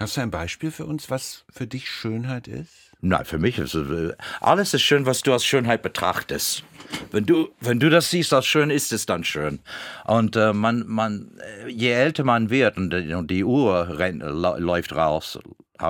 Hast 0.00 0.16
du 0.16 0.22
ein 0.22 0.30
Beispiel 0.30 0.70
für 0.70 0.86
uns, 0.86 1.10
was 1.10 1.44
für 1.50 1.66
dich 1.66 1.90
Schönheit 1.90 2.48
ist? 2.48 2.90
Nein, 3.02 3.26
für 3.26 3.36
mich 3.36 3.58
ist 3.58 3.74
es, 3.74 4.14
alles 4.40 4.72
ist 4.72 4.80
schön, 4.80 5.04
was 5.04 5.20
du 5.20 5.30
als 5.30 5.44
Schönheit 5.44 5.82
betrachtest. 5.82 6.64
Wenn 7.12 7.26
du, 7.26 7.50
wenn 7.60 7.78
du 7.78 7.90
das 7.90 8.08
siehst 8.10 8.32
als 8.32 8.46
schön, 8.46 8.70
ist 8.70 8.94
es 8.94 9.04
dann 9.04 9.24
schön. 9.24 9.60
Und 10.06 10.36
äh, 10.36 10.54
man, 10.54 10.86
man, 10.86 11.38
je 11.68 11.90
älter 11.90 12.24
man 12.24 12.48
wird 12.48 12.78
und, 12.78 12.94
und 12.94 13.30
die 13.30 13.44
Uhr 13.44 13.98
rennt, 13.98 14.22
läuft 14.22 14.96
raus, 14.96 15.38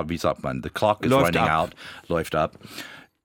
wie 0.07 0.17
sagt 0.17 0.43
man, 0.43 0.61
the 0.61 0.69
clock 0.69 1.05
is 1.05 1.09
läuft 1.09 1.35
running 1.35 1.49
ab. 1.49 1.63
out, 1.63 1.75
läuft 2.07 2.35
ab. 2.35 2.59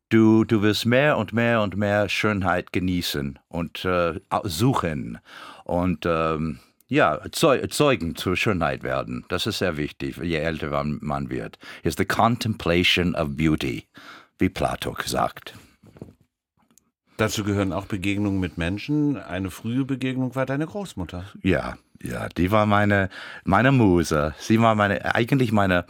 Du, 0.09 0.45
du 0.45 0.63
wirst 0.63 0.87
mehr 0.87 1.19
und 1.19 1.33
mehr 1.33 1.63
und 1.63 1.77
mehr 1.77 2.09
Schönheit 2.09 2.73
genießen 2.73 3.41
und 3.49 3.85
äh, 3.85 4.21
suchen. 4.45 5.19
Und 5.65 6.07
ähm, 6.07 6.61
ja, 6.89 7.21
Zeugen 7.33 8.17
zur 8.17 8.37
Schönheit 8.37 8.83
werden. 8.83 9.25
Das 9.29 9.47
ist 9.47 9.59
sehr 9.59 9.77
wichtig, 9.77 10.19
je 10.19 10.37
älter 10.37 10.85
man 10.85 11.31
wird. 11.31 11.59
Ist 11.83 11.99
the 11.99 12.05
contemplation 12.05 13.15
of 13.15 13.37
beauty, 13.37 13.87
wie 14.39 14.49
Plato 14.49 14.97
sagt. 15.05 15.55
Dazu 17.17 17.45
gehören 17.45 17.73
auch 17.73 17.87
Begegnungen 17.87 18.41
mit 18.41 18.59
Menschen. 18.59 19.17
Eine 19.17 19.51
frühe 19.51 19.85
Begegnung 19.85 20.35
war 20.35 20.45
deine 20.45 20.67
Großmutter. 20.67 21.25
Ja, 21.43 21.79
ja, 22.03 22.29
die 22.29 22.51
war 22.51 22.67
meine, 22.67 23.09
meine 23.45 23.73
Muse. 23.73 24.35
Sie 24.39 24.61
war 24.61 24.75
meine, 24.75 25.15
eigentlich 25.15 25.51
meine 25.51 25.87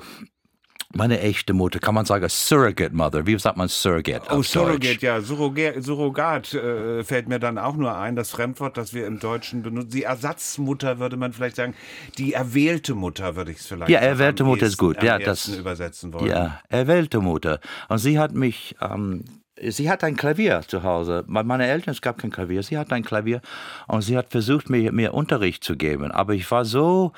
meine 0.94 1.20
echte 1.20 1.52
Mutter, 1.52 1.78
kann 1.78 1.94
man 1.94 2.04
sagen, 2.04 2.28
Surrogate 2.28 2.94
Mother. 2.94 3.26
Wie 3.26 3.38
sagt 3.38 3.56
man 3.56 3.68
Surrogate? 3.68 4.22
Oh, 4.30 4.42
Surrogate, 4.42 4.94
Deutsch? 4.94 5.02
ja. 5.02 5.20
Surrogat, 5.20 5.82
Surrogat 5.82 6.54
äh, 6.54 7.04
fällt 7.04 7.28
mir 7.28 7.38
dann 7.38 7.58
auch 7.58 7.76
nur 7.76 7.96
ein, 7.96 8.16
das 8.16 8.30
Fremdwort, 8.30 8.76
das 8.76 8.94
wir 8.94 9.06
im 9.06 9.18
Deutschen 9.18 9.62
benutzen. 9.62 9.90
Die 9.90 10.04
Ersatzmutter 10.04 10.98
würde 10.98 11.16
man 11.16 11.32
vielleicht 11.32 11.56
sagen. 11.56 11.74
Die 12.18 12.32
erwählte 12.32 12.94
Mutter 12.94 13.36
würde 13.36 13.50
ich 13.50 13.58
es 13.58 13.66
vielleicht 13.66 13.90
Ja, 13.90 13.98
erwählte 13.98 14.44
Mutter 14.44 14.66
ist 14.66 14.78
gut. 14.78 15.02
Ja, 15.02 15.18
das 15.18 15.48
übersetzen 15.48 16.12
wollen. 16.12 16.26
Ja, 16.30 16.60
erwählte 16.68 17.20
Mutter. 17.20 17.60
Und 17.88 17.98
sie 17.98 18.18
hat 18.18 18.32
mich. 18.32 18.76
Ähm, 18.80 19.24
sie 19.60 19.90
hat 19.90 20.04
ein 20.04 20.16
Klavier 20.16 20.62
zu 20.66 20.82
Hause. 20.82 21.24
Bei 21.26 21.42
meinen 21.42 21.62
Eltern, 21.62 21.92
es 21.92 22.02
gab 22.02 22.18
kein 22.18 22.30
Klavier. 22.30 22.62
Sie 22.62 22.76
hat 22.76 22.92
ein 22.92 23.04
Klavier 23.04 23.40
und 23.86 24.02
sie 24.02 24.16
hat 24.16 24.30
versucht, 24.30 24.70
mir, 24.70 24.92
mir 24.92 25.14
Unterricht 25.14 25.64
zu 25.64 25.76
geben. 25.76 26.10
Aber 26.10 26.34
ich 26.34 26.50
war 26.50 26.64
so 26.64 27.12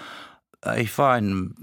ich 0.77 0.99
war 0.99 1.15
ein, 1.15 1.55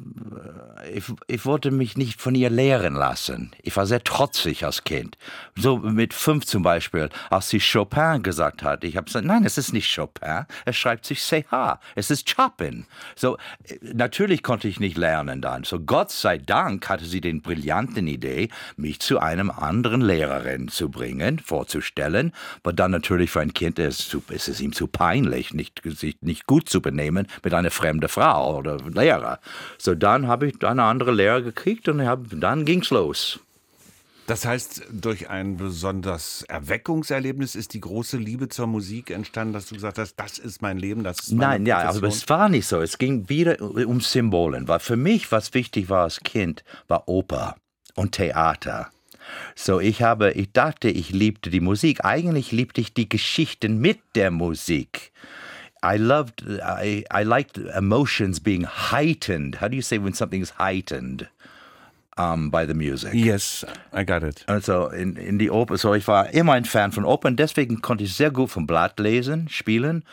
ich, 0.94 1.04
ich 1.28 1.46
wollte 1.46 1.70
mich 1.72 1.98
nicht 1.98 2.22
von 2.22 2.34
ihr 2.34 2.50
lehren 2.50 2.96
lassen. 2.96 3.52
Ich 3.62 3.75
war 3.75 3.86
sehr 3.86 4.02
trotzig 4.04 4.64
als 4.64 4.86
Kind. 4.86 5.18
So 5.56 5.78
mit 5.78 6.14
fünf 6.14 6.46
zum 6.46 6.64
Beispiel, 6.64 7.10
als 7.30 7.50
sie 7.50 7.60
Chopin 7.60 8.24
gesagt 8.24 8.64
hat. 8.64 8.86
Ich 8.86 8.96
habe 8.96 9.06
gesagt, 9.06 9.25
nein, 9.25 9.44
es 9.44 9.58
ist 9.58 9.74
nicht 9.74 9.94
Chopin. 9.94 10.46
Es 10.64 10.78
schreibt 10.78 11.06
sich 11.06 11.20
CH. 11.20 11.80
Es 11.96 12.10
ist 12.10 12.34
Chopin. 12.34 12.86
So, 13.16 13.38
natürlich 13.82 14.44
konnte 14.44 14.70
ich 14.70 14.80
nicht 14.80 14.98
lernen 14.98 15.42
dann. 15.42 15.66
So, 15.66 15.82
Gott 15.82 16.12
sei 16.12 16.38
Dank 16.38 16.88
hatte 16.88 17.06
sie 17.06 17.20
den 17.20 17.42
brillanten 17.42 18.08
Idee, 18.08 18.48
mich 18.78 19.02
zu 19.02 19.20
einem 19.20 19.52
anderen 19.52 20.00
Lehrerin 20.00 20.70
zu 20.70 20.90
bringen, 20.90 21.40
vorzustellen. 21.40 22.32
Aber 22.64 22.72
dann 22.72 22.92
natürlich 22.92 23.30
für 23.30 23.42
ein 23.42 23.54
Kind 23.54 23.78
ist, 23.78 24.16
ist 24.30 24.48
es 24.48 24.62
ihm 24.62 24.72
zu 24.72 24.88
peinlich, 24.88 25.54
nicht, 25.54 25.82
sich 25.84 26.16
nicht 26.22 26.48
gut 26.48 26.70
zu 26.70 26.82
benehmen 26.82 27.28
mit 27.44 27.54
einer 27.54 27.72
fremden 27.72 28.08
Frau 28.08 28.58
oder 28.58 28.85
Lehrer. 28.94 29.39
So, 29.77 29.96
dann 29.96 30.27
habe 30.27 30.48
ich 30.48 30.63
eine 30.63 30.84
andere 30.84 31.12
Lehrer 31.12 31.42
gekriegt 31.42 31.88
und 31.89 32.06
hab, 32.06 32.25
dann 32.32 32.65
ging's 32.65 32.89
los. 32.89 33.39
Das 34.27 34.44
heißt, 34.44 34.88
durch 34.92 35.30
ein 35.30 35.56
besonders 35.58 36.42
Erweckungserlebnis 36.44 37.54
ist 37.54 37.75
die 37.75 37.80
große 37.80 38.18
Liebe 38.18 38.50
zur 38.50 38.65
Musik 38.65 39.12
entstanden, 39.12 39.54
dass 39.54 39.68
du 39.68 39.75
gesagt 39.75 40.00
hast, 40.00 40.15
das 40.15 40.39
ist 40.39 40.63
mein 40.63 40.80
Leben, 40.80 41.04
das 41.04 41.20
ist 41.20 41.34
meine 41.34 41.60
Nein, 41.60 41.65
ja, 41.68 41.84
aber 41.84 42.08
es 42.08 42.27
war 42.27 42.50
nicht 42.50 42.65
so. 42.65 42.82
Es 42.82 42.98
ging 42.98 43.30
wieder 43.30 43.62
um 43.62 44.01
Symbolen. 44.01 44.68
Weil 44.68 44.80
für 44.80 44.96
mich, 44.96 45.32
was 45.32 45.54
wichtig 45.54 45.89
war 45.89 46.04
als 46.04 46.22
Kind, 46.22 46.63
war 46.88 47.08
Oper 47.08 47.56
und 47.94 48.13
Theater. 48.13 48.89
So, 49.56 49.80
ich 49.80 50.01
habe, 50.01 50.32
ich 50.32 50.51
dachte, 50.51 50.89
ich 50.89 51.12
liebte 51.12 51.51
die 51.51 51.60
Musik. 51.60 52.04
Eigentlich 52.04 52.51
liebte 52.51 52.82
ich 52.82 52.96
die 52.96 53.10
Geschichten 53.10 53.77
mit 53.77 54.00
der 54.15 54.32
Musik. 54.32 55.12
I 55.86 55.98
loved, 55.98 56.44
I, 56.63 57.04
I 57.12 57.24
liked 57.24 57.58
emotions 57.58 58.39
being 58.39 58.63
heightened. 58.63 59.56
How 59.56 59.68
do 59.68 59.75
you 59.75 59.84
say 59.84 60.00
when 60.00 60.13
something 60.13 60.42
is 60.42 60.51
heightened? 60.51 61.27
Um, 62.18 62.50
by 62.50 62.65
the 62.65 62.74
music. 62.74 63.13
Yes, 63.13 63.65
I 63.92 64.06
got 64.06 64.24
it. 64.24 64.46
Also 64.48 64.88
in, 64.88 65.18
in 65.18 65.38
die 65.38 65.50
Oper, 65.51 65.77
so 65.77 65.94
ich 65.94 66.08
war 66.08 66.34
immer 66.34 66.54
ein 66.54 66.63
Fan 66.63 66.94
von 66.94 67.04
Opern, 67.04 67.36
deswegen 67.36 67.82
konnte 67.82 68.06
ich 68.06 68.13
sehr 68.15 68.32
gut 68.32 68.51
vom 68.51 68.65
Blatt 68.65 68.98
lesen, 69.01 69.50
spielen, 69.50 70.06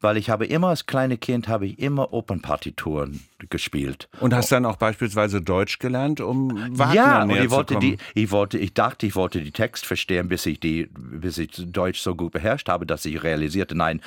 weil 0.00 0.16
ich 0.18 0.30
habe 0.30 0.46
immer 0.46 0.68
als 0.68 0.86
kleines 0.86 1.18
Kind 1.18 1.48
habe 1.48 1.66
ich 1.66 1.80
immer 1.80 2.12
Opernpartituren 2.12 3.24
gespielt. 3.50 4.08
Und 4.20 4.34
hast 4.34 4.52
dann 4.52 4.64
auch 4.64 4.76
beispielsweise 4.76 5.40
Deutsch 5.40 5.80
gelernt, 5.80 6.20
um 6.20 6.78
Wagner 6.78 6.94
ja, 6.94 7.26
näher 7.26 7.38
und 7.38 7.44
ich 7.46 7.50
wollte 7.50 7.74
zu 7.74 7.80
die, 7.80 7.98
ich 8.14 8.30
wollte, 8.30 8.56
ich 8.56 8.74
dachte, 8.74 9.06
ich 9.06 9.16
wollte 9.16 9.42
die 9.42 9.50
Text 9.50 9.84
verstehen, 9.84 10.28
bis 10.28 10.46
ich 10.46 10.60
die, 10.60 10.88
bis 10.96 11.38
ich 11.38 11.50
Deutsch 11.56 11.98
so 11.98 12.14
gut 12.14 12.30
beherrscht 12.30 12.68
habe, 12.68 12.86
dass 12.86 13.04
ich 13.04 13.20
realisierte, 13.20 13.74
nein, 13.74 14.00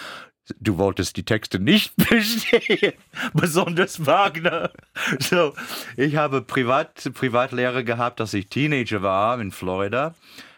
Du 0.60 0.78
wolltest 0.78 1.18
die 1.18 1.24
Texte 1.24 1.60
nicht 1.60 1.96
bestehen, 2.10 2.94
besonders 3.34 4.06
Wagner. 4.06 4.72
So, 5.20 5.54
ich 5.98 6.16
habe 6.16 6.42
Privat, 6.42 7.12
Privatlehre 7.14 7.84
gehabt, 7.84 8.20
als 8.22 8.34
ich 8.34 8.48
Teenager 8.48 9.02
war 9.02 9.40
in 9.40 9.52
Florida, 9.52 10.16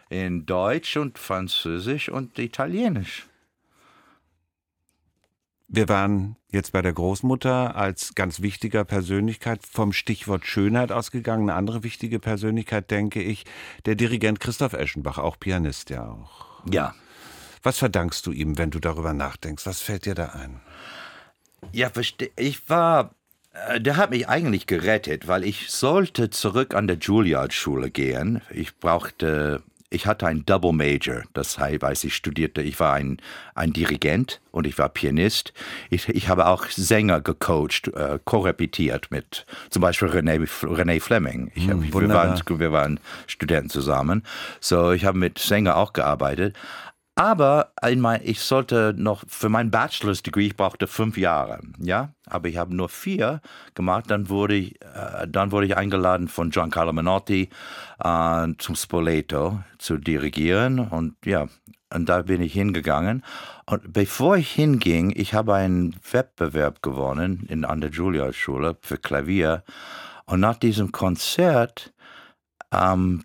in 0.08 0.46
Deutsch 0.46 0.96
und 0.96 1.18
Französisch 1.18 2.08
und 2.08 2.38
Italienisch. 2.38 3.26
Wir 5.68 5.88
waren 5.88 6.36
jetzt 6.50 6.72
bei 6.72 6.82
der 6.82 6.92
Großmutter 6.92 7.74
als 7.74 8.14
ganz 8.14 8.40
wichtiger 8.40 8.84
Persönlichkeit 8.84 9.60
vom 9.66 9.92
Stichwort 9.92 10.46
Schönheit 10.46 10.92
ausgegangen. 10.92 11.50
Eine 11.50 11.58
andere 11.58 11.82
wichtige 11.82 12.20
Persönlichkeit, 12.20 12.90
denke 12.90 13.22
ich, 13.22 13.44
der 13.84 13.96
Dirigent 13.96 14.40
Christoph 14.40 14.74
Eschenbach, 14.74 15.18
auch 15.18 15.38
Pianist 15.38 15.90
ja 15.90 16.06
auch. 16.06 16.62
Ja. 16.70 16.94
Was 17.64 17.78
verdankst 17.78 18.24
du 18.26 18.30
ihm, 18.30 18.58
wenn 18.58 18.70
du 18.70 18.78
darüber 18.78 19.12
nachdenkst? 19.12 19.66
Was 19.66 19.80
fällt 19.80 20.06
dir 20.06 20.14
da 20.14 20.26
ein? 20.26 20.60
Ja, 21.72 21.90
verstehe. 21.90 22.30
Ich 22.36 22.68
war 22.68 23.10
äh, 23.54 23.80
der 23.80 23.96
hat 23.96 24.10
mich 24.10 24.28
eigentlich 24.28 24.66
gerettet, 24.66 25.28
weil 25.28 25.44
ich 25.44 25.70
sollte 25.70 26.30
zurück 26.30 26.74
an 26.74 26.86
der 26.86 26.98
Juilliard-Schule 26.98 27.90
gehen. 27.90 28.42
Ich 28.50 28.76
brauchte, 28.76 29.62
ich 29.90 30.06
hatte 30.06 30.26
ein 30.26 30.44
Double 30.44 30.72
Major, 30.72 31.22
das 31.34 31.58
heißt, 31.58 32.04
ich 32.04 32.14
studierte, 32.14 32.62
ich 32.62 32.80
war 32.80 32.94
ein, 32.94 33.18
ein 33.54 33.72
Dirigent 33.72 34.40
und 34.50 34.66
ich 34.66 34.76
war 34.76 34.88
Pianist. 34.88 35.52
Ich, 35.88 36.08
ich 36.08 36.28
habe 36.28 36.46
auch 36.46 36.66
Sänger 36.66 37.20
gecoacht, 37.20 37.88
äh, 37.88 38.18
korrepetiert 38.24 39.10
mit 39.10 39.46
zum 39.70 39.82
Beispiel 39.82 40.08
René, 40.08 40.46
René 40.62 41.00
Fleming. 41.00 41.52
Ich 41.54 41.68
hm, 41.68 41.92
wir, 41.92 42.08
waren, 42.08 42.40
wir 42.46 42.72
waren 42.72 43.00
Studenten 43.26 43.70
zusammen. 43.70 44.24
So, 44.60 44.92
ich 44.92 45.04
habe 45.04 45.18
mit 45.18 45.38
Sänger 45.38 45.76
auch 45.76 45.92
gearbeitet. 45.92 46.56
Aber 47.16 47.72
mein, 47.96 48.22
ich 48.24 48.40
sollte 48.40 48.92
noch 48.96 49.22
für 49.28 49.48
mein 49.48 49.70
Bachelor's 49.70 50.22
Degree, 50.24 50.46
ich 50.46 50.56
brauchte 50.56 50.88
fünf 50.88 51.16
Jahre, 51.16 51.60
ja, 51.78 52.12
aber 52.26 52.48
ich 52.48 52.56
habe 52.56 52.74
nur 52.74 52.88
vier 52.88 53.40
gemacht. 53.74 54.06
Dann 54.08 54.28
wurde 54.28 54.56
ich, 54.56 54.82
äh, 54.82 55.28
dann 55.28 55.52
wurde 55.52 55.66
ich 55.66 55.76
eingeladen 55.76 56.26
von 56.26 56.50
Giancarlo 56.50 56.92
Menotti 56.92 57.50
äh, 58.02 58.48
zum 58.58 58.74
Spoleto 58.74 59.60
zu 59.78 59.98
dirigieren 59.98 60.80
und 60.80 61.14
ja, 61.24 61.46
und 61.94 62.08
da 62.08 62.22
bin 62.22 62.42
ich 62.42 62.52
hingegangen. 62.52 63.22
Und 63.66 63.92
bevor 63.92 64.36
ich 64.36 64.50
hinging, 64.50 65.12
ich 65.14 65.32
habe 65.32 65.54
einen 65.54 65.94
Wettbewerb 66.10 66.82
gewonnen 66.82 67.46
in, 67.48 67.64
an 67.64 67.80
der 67.80 67.90
Juilliard-Schule 67.90 68.76
für 68.80 68.98
Klavier. 68.98 69.62
Und 70.26 70.40
nach 70.40 70.56
diesem 70.56 70.90
Konzert 70.90 71.94
ähm, 72.72 73.24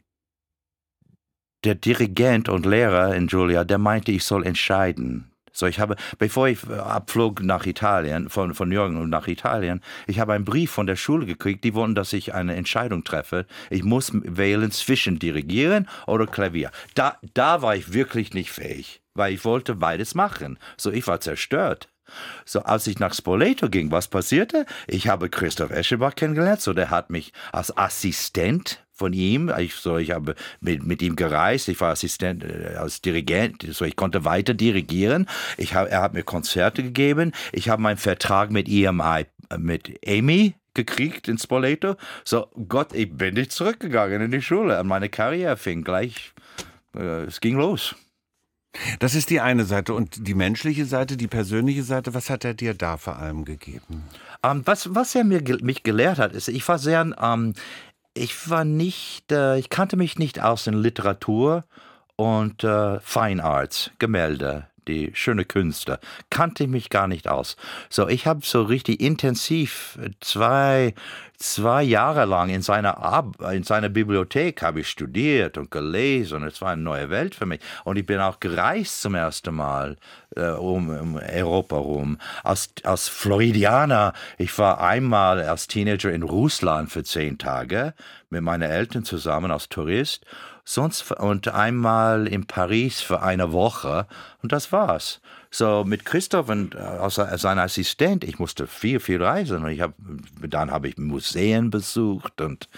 der 1.63 1.75
Dirigent 1.75 2.49
und 2.49 2.65
Lehrer 2.65 3.15
in 3.15 3.27
Julia, 3.27 3.63
der 3.63 3.77
meinte, 3.77 4.11
ich 4.11 4.23
soll 4.23 4.45
entscheiden. 4.45 5.29
So, 5.51 5.65
ich 5.65 5.79
habe, 5.79 5.95
bevor 6.17 6.47
ich 6.47 6.59
äh, 6.69 6.73
abflog 6.73 7.41
nach 7.43 7.65
Italien, 7.65 8.29
von, 8.29 8.53
von 8.53 8.71
Jürgen 8.71 9.09
nach 9.09 9.27
Italien, 9.27 9.81
ich 10.07 10.19
habe 10.19 10.33
einen 10.33 10.45
Brief 10.45 10.71
von 10.71 10.87
der 10.87 10.95
Schule 10.95 11.25
gekriegt, 11.25 11.63
die 11.63 11.73
wollten, 11.73 11.95
dass 11.95 12.13
ich 12.13 12.33
eine 12.33 12.55
Entscheidung 12.55 13.03
treffe. 13.03 13.45
Ich 13.69 13.83
muss 13.83 14.11
wählen 14.13 14.71
zwischen 14.71 15.19
Dirigieren 15.19 15.89
oder 16.07 16.27
Klavier. 16.27 16.71
Da, 16.95 17.17
da 17.33 17.61
war 17.61 17.75
ich 17.75 17.93
wirklich 17.93 18.33
nicht 18.33 18.51
fähig, 18.51 19.01
weil 19.15 19.33
ich 19.33 19.43
wollte 19.43 19.75
beides 19.75 20.15
machen. 20.15 20.57
So, 20.77 20.91
ich 20.91 21.05
war 21.07 21.19
zerstört. 21.19 21.89
So, 22.45 22.61
als 22.63 22.87
ich 22.87 22.99
nach 22.99 23.13
Spoleto 23.13 23.69
ging, 23.69 23.91
was 23.91 24.07
passierte? 24.07 24.65
Ich 24.87 25.07
habe 25.07 25.29
Christoph 25.29 25.71
Eschenbach 25.71 26.15
kennengelernt, 26.15 26.61
so 26.61 26.73
der 26.73 26.89
hat 26.89 27.09
mich 27.09 27.33
als 27.51 27.75
Assistent 27.77 28.83
von 28.99 29.13
ihm. 29.13 29.51
Ich, 29.57 29.73
so, 29.75 29.97
ich 29.97 30.11
habe 30.11 30.35
mit, 30.59 30.83
mit 30.83 31.01
ihm 31.01 31.15
gereist, 31.15 31.67
ich 31.69 31.81
war 31.81 31.93
Assistent 31.93 32.43
äh, 32.43 32.75
als 32.75 33.01
Dirigent, 33.01 33.65
so 33.71 33.85
ich 33.85 33.95
konnte 33.95 34.25
weiter 34.25 34.53
dirigieren. 34.53 35.27
Ich 35.57 35.73
hab, 35.73 35.89
er 35.89 36.01
hat 36.01 36.13
mir 36.13 36.23
Konzerte 36.23 36.83
gegeben. 36.83 37.31
Ich 37.51 37.69
habe 37.69 37.81
meinen 37.81 37.97
Vertrag 37.97 38.51
mit 38.51 38.69
EMI, 38.69 39.25
äh, 39.49 39.57
mit 39.57 39.99
Amy 40.07 40.53
gekriegt 40.75 41.27
in 41.27 41.37
Spoleto. 41.37 41.95
So, 42.23 42.47
Gott, 42.67 42.93
ich 42.93 43.11
bin 43.11 43.33
nicht 43.33 43.51
zurückgegangen 43.51 44.21
in 44.21 44.31
die 44.31 44.41
Schule. 44.41 44.79
Und 44.79 44.87
meine 44.87 45.09
Karriere 45.09 45.57
fing 45.57 45.83
gleich, 45.83 46.33
äh, 46.95 47.23
es 47.23 47.41
ging 47.41 47.57
los. 47.57 47.95
Das 48.99 49.15
ist 49.15 49.29
die 49.29 49.39
eine 49.39 49.65
Seite. 49.65 49.93
Und 49.93 50.27
die 50.27 50.35
menschliche 50.35 50.85
Seite, 50.85 51.17
die 51.17 51.27
persönliche 51.27 51.83
Seite, 51.83 52.13
was 52.13 52.29
hat 52.29 52.45
er 52.45 52.53
dir 52.53 52.73
da 52.73 52.97
vor 52.97 53.17
allem 53.17 53.45
gegeben? 53.45 54.03
Ähm, 54.43 54.61
was, 54.65 54.93
was 54.93 55.15
er 55.15 55.23
mir, 55.23 55.41
mich 55.61 55.83
gelehrt 55.83 56.19
hat, 56.19 56.33
ist, 56.33 56.47
ich 56.47 56.67
war 56.67 56.79
sehr 56.79 57.13
ähm, 57.21 57.53
ich 58.13 58.49
war 58.49 58.65
nicht, 58.65 59.31
äh, 59.31 59.57
ich 59.57 59.69
kannte 59.69 59.97
mich 59.97 60.17
nicht 60.17 60.41
aus 60.41 60.67
in 60.67 60.73
Literatur 60.73 61.63
und 62.15 62.63
äh, 62.63 62.99
Fine 62.99 63.43
Arts, 63.43 63.91
Gemälde, 63.99 64.67
die 64.87 65.11
schöne 65.13 65.45
Künste, 65.45 65.99
kannte 66.29 66.63
ich 66.63 66.69
mich 66.69 66.89
gar 66.89 67.07
nicht 67.07 67.27
aus. 67.27 67.55
So, 67.89 68.07
ich 68.07 68.27
habe 68.27 68.41
so 68.43 68.63
richtig 68.63 68.99
intensiv 68.99 69.97
zwei, 70.19 70.95
zwei 71.37 71.83
Jahre 71.83 72.25
lang 72.25 72.49
in 72.49 72.61
seiner, 72.61 72.97
Ab 72.97 73.41
in 73.53 73.63
seiner 73.63 73.89
Bibliothek 73.89 74.61
habe 74.61 74.81
ich 74.81 74.89
studiert 74.89 75.57
und 75.57 75.71
gelesen 75.71 76.41
und 76.41 76.47
es 76.47 76.61
war 76.61 76.71
eine 76.71 76.81
neue 76.81 77.09
Welt 77.09 77.35
für 77.35 77.45
mich. 77.45 77.61
Und 77.85 77.97
ich 77.97 78.05
bin 78.05 78.19
auch 78.19 78.39
gereist 78.39 79.01
zum 79.01 79.15
ersten 79.15 79.55
Mal 79.55 79.95
äh, 80.35 80.51
um, 80.51 80.89
um 80.89 81.15
Europa 81.15 81.77
rum. 81.77 82.17
Als, 82.43 82.69
als 82.83 83.07
Floridianer, 83.07 84.13
ich 84.37 84.57
war 84.57 84.81
einmal 84.81 85.41
als 85.41 85.67
Teenager 85.67 86.11
in 86.11 86.23
Russland 86.23 86.91
für 86.91 87.03
zehn 87.03 87.37
Tage 87.37 87.93
mit 88.29 88.41
meinen 88.41 88.69
Eltern 88.69 89.03
zusammen 89.03 89.51
als 89.51 89.69
Tourist 89.69 90.25
sonst 90.69 91.11
und 91.11 91.47
einmal 91.47 92.27
in 92.27 92.45
Paris 92.45 93.01
für 93.01 93.23
eine 93.23 93.51
Woche 93.51 94.05
und 94.43 94.51
das 94.51 94.71
war's. 94.71 95.19
So 95.49 95.83
mit 95.83 96.05
Christoph 96.05 96.49
und 96.49 96.75
äh, 96.75 96.77
als 96.77 97.15
sein 97.15 97.57
Assistent, 97.57 98.23
ich 98.23 98.37
musste 98.37 98.67
viel, 98.67 98.99
viel 98.99 99.23
reisen 99.23 99.63
und 99.63 99.71
ich 99.71 99.81
hab, 99.81 99.93
dann 100.47 100.69
habe 100.69 100.87
ich 100.87 100.97
Museen 100.97 101.71
besucht 101.71 102.39
und 102.39 102.69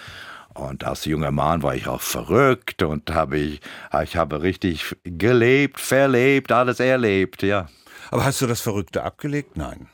und 0.53 0.83
als 0.83 1.05
junger 1.05 1.31
Mann 1.31 1.63
war 1.63 1.75
ich 1.75 1.87
auch 1.87 2.01
verrückt 2.01 2.83
und 2.83 3.11
habe 3.11 3.37
ich, 3.37 3.61
ich 4.03 4.15
habe 4.15 4.41
richtig 4.41 4.95
gelebt, 5.03 5.79
verlebt, 5.79 6.51
alles 6.51 6.79
erlebt, 6.79 7.43
ja. 7.43 7.67
Aber 8.09 8.25
hast 8.25 8.41
du 8.41 8.47
das 8.47 8.61
Verrückte 8.61 9.03
abgelegt? 9.03 9.57
Nein. 9.57 9.87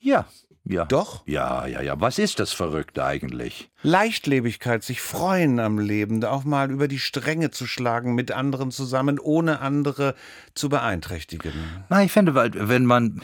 Ja, 0.00 0.26
ja. 0.64 0.86
Doch? 0.86 1.22
Ja, 1.26 1.66
ja, 1.66 1.82
ja. 1.82 2.00
Was 2.00 2.18
ist 2.18 2.40
das 2.40 2.52
Verrückte 2.52 3.04
eigentlich? 3.04 3.70
Leichtlebigkeit, 3.82 4.82
sich 4.82 5.02
freuen 5.02 5.60
am 5.60 5.78
Leben, 5.78 6.24
auch 6.24 6.44
mal 6.44 6.70
über 6.70 6.88
die 6.88 6.98
Stränge 6.98 7.50
zu 7.50 7.66
schlagen 7.66 8.14
mit 8.14 8.32
anderen 8.32 8.70
zusammen, 8.70 9.18
ohne 9.18 9.60
andere 9.60 10.14
zu 10.54 10.70
beeinträchtigen. 10.70 11.52
Na, 11.90 12.02
ich 12.02 12.12
finde, 12.12 12.34
wenn 12.34 12.86
man. 12.86 13.22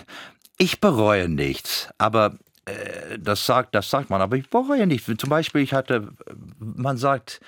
Ich 0.58 0.82
bereue 0.82 1.30
nichts, 1.30 1.88
aber 1.96 2.36
das 3.18 3.44
sagt, 3.44 3.74
das 3.74 3.90
sagt 3.90 4.10
man, 4.10 4.20
aber 4.20 4.36
ich 4.36 4.48
bereue 4.48 4.86
nicht. 4.86 5.04
Zum 5.20 5.30
Beispiel, 5.30 5.62
ich 5.62 5.72
hatte, 5.72 6.08
man 6.58 6.96
sagt, 6.96 7.40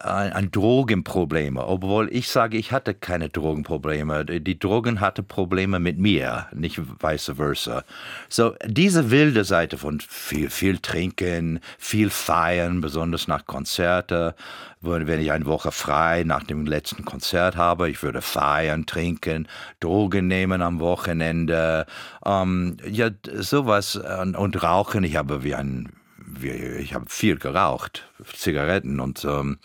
ein, 0.00 0.32
ein 0.32 0.50
Drogenprobleme, 0.50 1.66
obwohl 1.66 2.08
ich 2.12 2.28
sage, 2.28 2.56
ich 2.56 2.72
hatte 2.72 2.94
keine 2.94 3.28
Drogenprobleme. 3.28 4.24
Die 4.24 4.58
Drogen 4.58 5.00
hatte 5.00 5.22
Probleme 5.22 5.78
mit 5.78 5.98
mir, 5.98 6.46
nicht 6.52 6.80
vice 7.02 7.32
versa. 7.36 7.84
So, 8.28 8.54
diese 8.64 9.10
wilde 9.10 9.44
Seite 9.44 9.76
von 9.78 10.00
viel, 10.00 10.50
viel 10.50 10.78
trinken, 10.78 11.60
viel 11.78 12.10
feiern, 12.10 12.80
besonders 12.80 13.28
nach 13.28 13.44
Konzerte. 13.46 14.34
Wenn 14.80 15.20
ich 15.20 15.30
eine 15.30 15.44
Woche 15.44 15.72
frei 15.72 16.22
nach 16.24 16.44
dem 16.44 16.64
letzten 16.64 17.04
Konzert 17.04 17.56
habe, 17.56 17.90
ich 17.90 18.02
würde 18.02 18.22
feiern, 18.22 18.86
trinken, 18.86 19.46
Drogen 19.78 20.26
nehmen 20.26 20.62
am 20.62 20.80
Wochenende, 20.80 21.84
ähm, 22.24 22.78
ja, 22.90 23.10
sowas 23.34 23.96
und, 23.96 24.36
und 24.36 24.62
rauchen. 24.62 25.04
Ich 25.04 25.16
habe 25.16 25.44
wie 25.44 25.54
ein 25.54 25.90
ich 26.42 26.94
habe 26.94 27.06
viel 27.08 27.36
geraucht, 27.36 28.08
Zigaretten 28.34 29.00
und 29.00 29.24
ähm, 29.24 29.58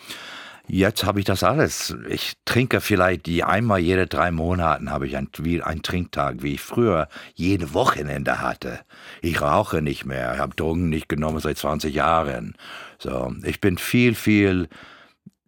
jetzt 0.67 1.03
habe 1.03 1.19
ich 1.19 1.25
das 1.25 1.43
alles. 1.43 1.95
Ich 2.09 2.33
trinke 2.45 2.81
vielleicht 2.81 3.25
die 3.25 3.43
einmal 3.43 3.79
jede 3.79 4.07
drei 4.07 4.31
Monate 4.31 4.89
habe 4.89 5.07
ich 5.07 5.17
ein, 5.17 5.29
wie 5.37 5.61
ein 5.61 5.81
Trinktag, 5.81 6.41
wie 6.41 6.55
ich 6.55 6.61
früher 6.61 7.07
jede 7.33 7.73
Wochenende 7.73 8.41
hatte. 8.41 8.79
Ich 9.21 9.41
rauche 9.41 9.81
nicht 9.81 10.05
mehr, 10.05 10.33
ich 10.33 10.39
habe 10.39 10.55
Drogen 10.55 10.89
nicht 10.89 11.09
genommen 11.09 11.39
seit 11.39 11.57
20 11.57 11.93
Jahren. 11.93 12.55
So, 12.97 13.33
ich 13.43 13.59
bin 13.59 13.77
viel, 13.77 14.15
viel 14.15 14.69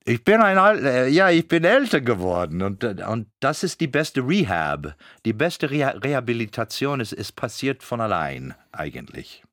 ich 0.05 0.23
bin 0.23 0.39
ein 0.39 0.85
äh, 0.85 1.09
ja, 1.09 1.29
ich 1.29 1.49
bin 1.49 1.65
älter 1.65 1.99
geworden 1.99 2.61
und, 2.61 2.85
und 2.85 3.27
das 3.41 3.63
ist 3.63 3.81
die 3.81 3.87
beste 3.87 4.21
Rehab. 4.21 4.95
Die 5.25 5.33
beste 5.33 5.69
Reha 5.69 5.89
Rehabilitation 5.89 7.01
ist, 7.01 7.11
ist 7.11 7.35
passiert 7.35 7.83
von 7.83 7.99
allein 7.99 8.53
eigentlich 8.71 9.43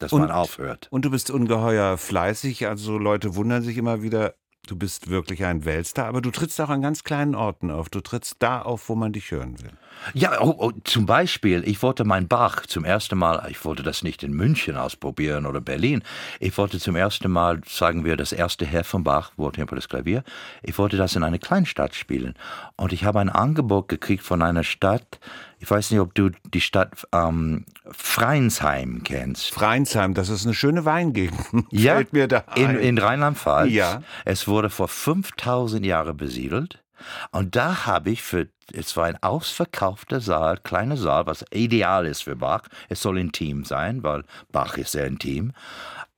dass 0.00 0.12
und, 0.12 0.22
man 0.22 0.30
aufhört. 0.30 0.88
Und 0.90 1.04
du 1.04 1.10
bist 1.10 1.30
ungeheuer 1.30 1.96
fleißig, 1.96 2.66
also 2.66 2.98
Leute 2.98 3.36
wundern 3.36 3.62
sich 3.62 3.76
immer 3.76 4.02
wieder, 4.02 4.34
du 4.66 4.76
bist 4.76 5.10
wirklich 5.10 5.44
ein 5.44 5.64
Weltstar, 5.64 6.06
aber 6.06 6.20
du 6.20 6.30
trittst 6.30 6.60
auch 6.60 6.68
an 6.68 6.82
ganz 6.82 7.04
kleinen 7.04 7.34
Orten 7.34 7.70
auf. 7.70 7.88
Du 7.88 8.00
trittst 8.00 8.36
da 8.38 8.62
auf, 8.62 8.88
wo 8.88 8.94
man 8.94 9.12
dich 9.12 9.30
hören 9.30 9.60
will. 9.60 9.72
Ja, 10.14 10.40
oh, 10.40 10.54
oh, 10.56 10.72
zum 10.84 11.06
Beispiel, 11.06 11.62
ich 11.66 11.82
wollte 11.82 12.04
mein 12.04 12.28
Bach 12.28 12.64
zum 12.66 12.84
ersten 12.84 13.18
Mal, 13.18 13.46
ich 13.50 13.64
wollte 13.64 13.82
das 13.82 14.02
nicht 14.02 14.22
in 14.22 14.32
München 14.32 14.76
ausprobieren 14.76 15.44
oder 15.44 15.60
Berlin. 15.60 16.02
Ich 16.38 16.56
wollte 16.56 16.78
zum 16.78 16.96
ersten 16.96 17.30
Mal, 17.30 17.60
sagen 17.66 18.04
wir, 18.04 18.16
das 18.16 18.32
erste 18.32 18.64
Herr 18.64 18.84
von 18.84 19.04
Bach, 19.04 19.32
Wohltempo 19.36 19.74
das 19.74 19.88
Klavier, 19.88 20.22
ich 20.62 20.78
wollte 20.78 20.96
das 20.96 21.16
in 21.16 21.22
einer 21.22 21.38
Kleinstadt 21.38 21.94
spielen. 21.94 22.34
Und 22.76 22.92
ich 22.92 23.04
habe 23.04 23.20
ein 23.20 23.28
Angebot 23.28 23.88
gekriegt 23.88 24.22
von 24.22 24.40
einer 24.40 24.64
Stadt, 24.64 25.20
ich 25.60 25.70
weiß 25.70 25.90
nicht, 25.90 26.00
ob 26.00 26.14
du 26.14 26.30
die 26.54 26.60
Stadt 26.62 27.06
ähm, 27.12 27.66
Freinsheim 27.90 29.02
kennst. 29.04 29.50
Freinsheim, 29.52 30.14
das 30.14 30.30
ist 30.30 30.44
eine 30.44 30.54
schöne 30.54 30.84
Weingegend. 30.84 31.38
Ja, 31.70 31.94
Fällt 31.94 32.12
mir 32.12 32.26
da 32.28 32.44
ein. 32.48 32.76
in, 32.76 32.76
in 32.80 32.98
Rheinland-Pfalz. 32.98 33.70
Ja. 33.70 34.02
Es 34.24 34.48
wurde 34.48 34.70
vor 34.70 34.88
5000 34.88 35.84
Jahren 35.84 36.16
besiedelt. 36.16 36.82
Und 37.30 37.56
da 37.56 37.86
habe 37.86 38.10
ich 38.10 38.22
für, 38.22 38.48
es 38.72 38.96
war 38.96 39.06
ein 39.06 39.22
ausverkaufter 39.22 40.20
Saal, 40.20 40.58
kleiner 40.58 40.96
Saal, 40.96 41.26
was 41.26 41.44
ideal 41.52 42.06
ist 42.06 42.24
für 42.24 42.36
Bach. 42.36 42.62
Es 42.88 43.00
soll 43.02 43.18
intim 43.18 43.64
sein, 43.64 44.02
weil 44.02 44.24
Bach 44.52 44.76
ist 44.76 44.92
sehr 44.92 45.06
intim. 45.06 45.52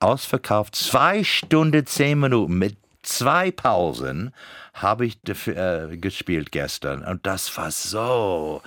Ausverkauft, 0.00 0.74
zwei 0.74 1.22
Stunden, 1.22 1.86
zehn 1.86 2.18
Minuten 2.18 2.58
mit 2.58 2.76
Zwei 3.02 3.50
Pausen 3.50 4.32
habe 4.74 5.06
ich 5.06 5.18
äh, 5.48 5.96
gespielt 5.96 6.52
gestern 6.52 7.04
und 7.04 7.26
das 7.26 7.54
war 7.56 7.72
so 7.72 8.62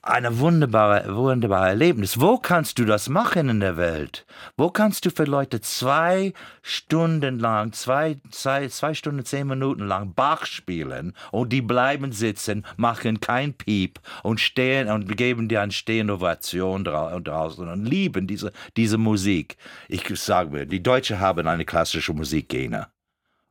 eine 0.00 0.38
wunderbare, 0.38 1.14
wunderbare 1.14 1.68
Erlebnis. 1.68 2.18
Wo 2.18 2.38
kannst 2.38 2.78
du 2.78 2.86
das 2.86 3.10
machen 3.10 3.50
in 3.50 3.60
der 3.60 3.76
Welt? 3.76 4.24
Wo 4.56 4.70
kannst 4.70 5.04
du 5.04 5.10
für 5.10 5.24
Leute 5.24 5.60
zwei 5.60 6.32
Stunden 6.62 7.38
lang, 7.38 7.72
zwei, 7.72 8.16
zwei, 8.30 8.66
zwei 8.68 8.94
Stunden, 8.94 9.26
zehn 9.26 9.46
Minuten 9.46 9.86
lang 9.86 10.14
Bach 10.14 10.46
spielen 10.46 11.12
und 11.30 11.52
die 11.52 11.62
bleiben 11.62 12.12
sitzen, 12.12 12.64
machen 12.78 13.20
kein 13.20 13.52
Piep 13.52 14.00
und 14.22 14.40
stehen 14.40 14.88
und 14.88 15.16
geben 15.18 15.48
dir 15.48 15.60
eine 15.60 15.72
stehende 15.72 16.14
Ovation 16.14 16.82
draußen 16.82 17.68
und 17.68 17.84
lieben 17.84 18.26
diese, 18.26 18.52
diese 18.76 18.96
Musik. 18.96 19.58
Ich 19.88 20.04
sage 20.18 20.50
mir, 20.50 20.66
die 20.66 20.82
Deutschen 20.82 21.20
haben 21.20 21.46
eine 21.46 21.66
klassische 21.66 22.14
Musikgene 22.14 22.88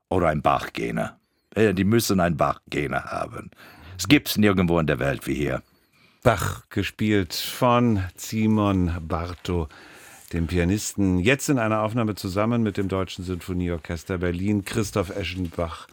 oder 0.09 0.27
ein 0.29 0.41
Bachgene. 0.41 1.17
Die 1.55 1.83
müssen 1.83 2.19
ein 2.19 2.37
Bachgene 2.37 3.03
haben. 3.05 3.51
Es 3.97 4.07
gibt 4.07 4.29
es 4.29 4.37
nirgendwo 4.37 4.79
in 4.79 4.87
der 4.87 4.99
Welt 4.99 5.25
wie 5.25 5.35
hier. 5.35 5.61
Bach 6.21 6.67
gespielt 6.69 7.33
von 7.33 8.03
Simon 8.15 8.91
Bartow, 9.07 9.67
dem 10.33 10.47
Pianisten. 10.47 11.19
Jetzt 11.19 11.49
in 11.49 11.59
einer 11.59 11.81
Aufnahme 11.81 12.15
zusammen 12.15 12.63
mit 12.63 12.77
dem 12.77 12.87
Deutschen 12.89 13.23
Sinfonieorchester 13.23 14.17
Berlin, 14.17 14.65
Christoph 14.65 15.15
Eschenbach 15.15 15.87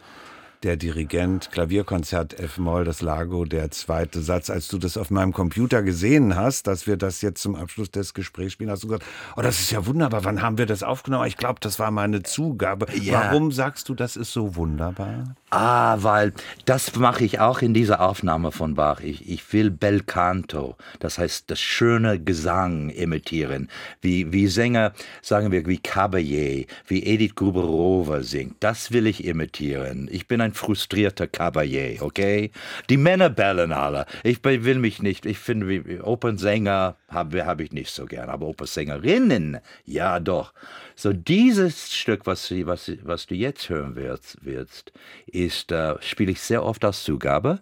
der 0.63 0.77
Dirigent, 0.77 1.51
Klavierkonzert 1.51 2.39
F-Moll, 2.39 2.85
das 2.85 3.03
Lago, 3.03 3.45
der 3.45 3.71
zweite 3.71 4.21
Satz. 4.21 4.49
Als 4.49 4.69
du 4.69 4.79
das 4.79 4.97
auf 4.97 5.11
meinem 5.11 5.33
Computer 5.33 5.83
gesehen 5.83 6.37
hast, 6.37 6.67
dass 6.67 6.87
wir 6.87 6.97
das 6.97 7.21
jetzt 7.21 7.43
zum 7.43 7.57
Abschluss 7.57 7.91
des 7.91 8.15
Gesprächs 8.15 8.53
spielen, 8.53 8.71
hast 8.71 8.85
du 8.85 8.89
gesagt, 8.89 9.05
oh, 9.37 9.43
das 9.43 9.61
ist 9.61 9.73
ja 9.73 9.85
wunderbar, 9.87 10.25
wann 10.25 10.43
haben 10.43 10.59
wir 10.59 10.67
das 10.67 10.83
aufgenommen? 10.83 11.27
Ich 11.27 11.37
glaube, 11.37 11.59
das 11.61 11.79
war 11.79 11.91
meine 11.91 12.23
Zugabe. 12.23 12.87
Ja. 13.01 13.25
Warum 13.25 13.51
sagst 13.51 13.89
du, 13.89 13.95
das 13.95 14.17
ist 14.17 14.33
so 14.33 14.55
wunderbar? 14.55 15.35
Ah, 15.51 15.99
weil 16.01 16.33
das 16.65 16.97
mache 16.97 17.25
ich 17.25 17.41
auch 17.41 17.61
in 17.61 17.75
dieser 17.75 18.01
Aufnahme 18.01 18.53
von 18.53 18.75
Bach. 18.75 19.01
Ich, 19.01 19.29
ich 19.29 19.53
will 19.53 19.71
Bel 19.71 20.03
Canto, 20.03 20.77
das 20.99 21.19
heißt 21.19 21.51
das 21.51 21.61
schöne 21.61 22.21
Gesang 22.21 22.89
imitieren, 22.91 23.69
wie, 24.01 24.33
wie 24.33 24.47
Sänger, 24.47 24.93
sagen 25.21 25.51
wir, 25.51 25.67
wie 25.67 25.79
Caballé, 25.79 26.67
wie 26.87 27.05
Edith 27.05 27.35
Gruberova 27.35 28.23
singt. 28.23 28.57
Das 28.61 28.93
will 28.93 29.07
ich 29.07 29.25
imitieren. 29.25 30.09
Ich 30.11 30.27
bin 30.27 30.41
ein 30.41 30.52
frustrierter 30.53 31.27
Caballé, 31.27 32.01
okay? 32.01 32.51
Die 32.89 32.97
Männer 32.97 33.31
bellen 33.31 33.73
alle. 33.73 34.07
Ich 34.23 34.43
will 34.45 34.79
mich 34.79 35.03
nicht, 35.03 35.27
ich 35.27 35.39
finde, 35.39 36.03
Opernsänger 36.03 36.97
habe 37.09 37.47
hab 37.47 37.61
ich 37.61 37.73
nicht 37.73 37.91
so 37.91 38.07
gern, 38.07 38.29
aber 38.29 38.47
Opernsängerinnen, 38.47 39.59
ja 39.85 40.21
doch. 40.21 40.53
So 40.95 41.13
dieses 41.13 41.93
Stück, 41.93 42.27
was, 42.27 42.51
was, 42.51 42.93
was 43.03 43.27
du 43.27 43.35
jetzt 43.35 43.69
hören 43.69 43.97
wirst, 43.97 44.45
wirst 44.45 44.93
ist, 45.27 45.73
äh, 45.73 45.95
spiele 46.01 46.33
ich 46.33 46.41
sehr 46.41 46.65
oft 46.65 46.85
als 46.85 47.05
Zugabe, 47.05 47.61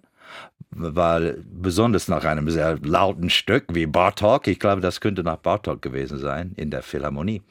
weil 0.71 1.43
besonders 1.51 2.09
nach 2.09 2.25
einem 2.25 2.49
sehr 2.51 2.79
lauten 2.79 3.31
Stück 3.31 3.65
wie 3.73 3.87
Bartok, 3.87 4.47
ich 4.47 4.59
glaube, 4.59 4.81
das 4.81 5.01
könnte 5.01 5.23
nach 5.23 5.37
Bartok 5.37 5.83
gewesen 5.83 6.19
sein 6.19 6.53
in 6.57 6.71
der 6.71 6.83
Philharmonie. 6.83 7.43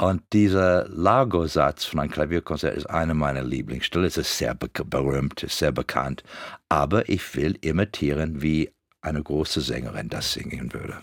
Und 0.00 0.22
dieser 0.32 0.88
Largo-Satz 0.88 1.84
von 1.84 1.98
einem 1.98 2.12
Klavierkonzert 2.12 2.76
ist 2.76 2.86
einer 2.86 3.14
meiner 3.14 3.42
Lieblingsstücke. 3.42 4.06
Es 4.06 4.16
ist 4.16 4.38
sehr 4.38 4.54
berühmt, 4.54 5.44
sehr 5.48 5.72
bekannt. 5.72 6.22
Aber 6.68 7.08
ich 7.08 7.34
will 7.34 7.58
imitieren, 7.62 8.40
wie 8.40 8.70
eine 9.00 9.22
große 9.22 9.60
Sängerin 9.60 10.08
das 10.08 10.32
singen 10.32 10.72
würde. 10.72 10.98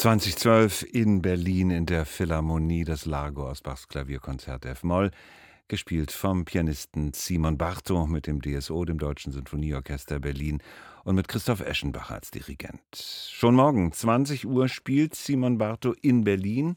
2012 0.00 0.94
in 0.94 1.20
Berlin 1.20 1.68
in 1.68 1.84
der 1.84 2.06
Philharmonie 2.06 2.84
das 2.84 3.04
Lago 3.04 3.46
aus 3.46 3.60
Bachs 3.60 3.86
Klavierkonzert 3.86 4.64
F-Moll, 4.64 5.10
gespielt 5.68 6.10
vom 6.10 6.46
Pianisten 6.46 7.12
Simon 7.12 7.58
Bartow 7.58 8.08
mit 8.08 8.26
dem 8.26 8.40
DSO, 8.40 8.86
dem 8.86 8.96
Deutschen 8.96 9.30
Sinfonieorchester 9.30 10.18
Berlin 10.18 10.62
und 11.04 11.16
mit 11.16 11.28
Christoph 11.28 11.60
Eschenbach 11.60 12.10
als 12.10 12.30
Dirigent. 12.30 12.80
Schon 12.94 13.54
morgen 13.54 13.92
20 13.92 14.46
Uhr 14.46 14.68
spielt 14.68 15.14
Simon 15.14 15.58
Bartow 15.58 15.94
in 16.00 16.24
Berlin, 16.24 16.76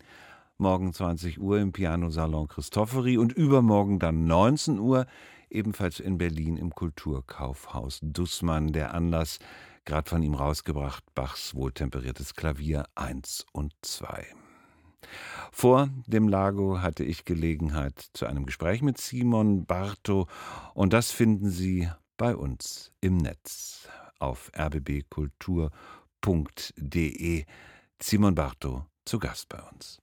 morgen 0.57 0.91
20 0.91 1.39
Uhr 1.39 1.59
im 1.59 1.71
Pianosalon 1.71 2.49
Christophori 2.49 3.17
und 3.17 3.31
übermorgen 3.31 3.99
dann 3.99 4.25
19 4.25 4.79
Uhr 4.79 5.05
ebenfalls 5.49 6.01
in 6.01 6.17
Berlin 6.17 6.57
im 6.57 6.75
Kulturkaufhaus 6.75 7.99
Dussmann. 8.01 8.73
Der 8.73 8.93
Anlass 8.93 9.39
gerade 9.85 10.09
von 10.09 10.23
ihm 10.23 10.35
rausgebracht, 10.35 11.03
Bachs 11.13 11.55
wohltemperiertes 11.55 12.35
Klavier 12.35 12.85
1 12.95 13.45
und 13.51 13.73
2. 13.81 14.25
Vor 15.51 15.89
dem 16.07 16.27
Lago 16.27 16.81
hatte 16.81 17.03
ich 17.03 17.25
Gelegenheit 17.25 18.09
zu 18.13 18.25
einem 18.25 18.45
Gespräch 18.45 18.81
mit 18.81 18.99
Simon 18.99 19.65
Bartow 19.65 20.27
und 20.73 20.93
das 20.93 21.11
finden 21.11 21.49
Sie 21.49 21.89
bei 22.17 22.35
uns 22.35 22.91
im 23.01 23.17
Netz 23.17 23.87
auf 24.19 24.51
rbbkultur.de. 24.57 27.45
Simon 28.01 28.35
Bartow 28.35 28.85
zu 29.05 29.19
Gast 29.19 29.49
bei 29.49 29.61
uns. 29.61 30.02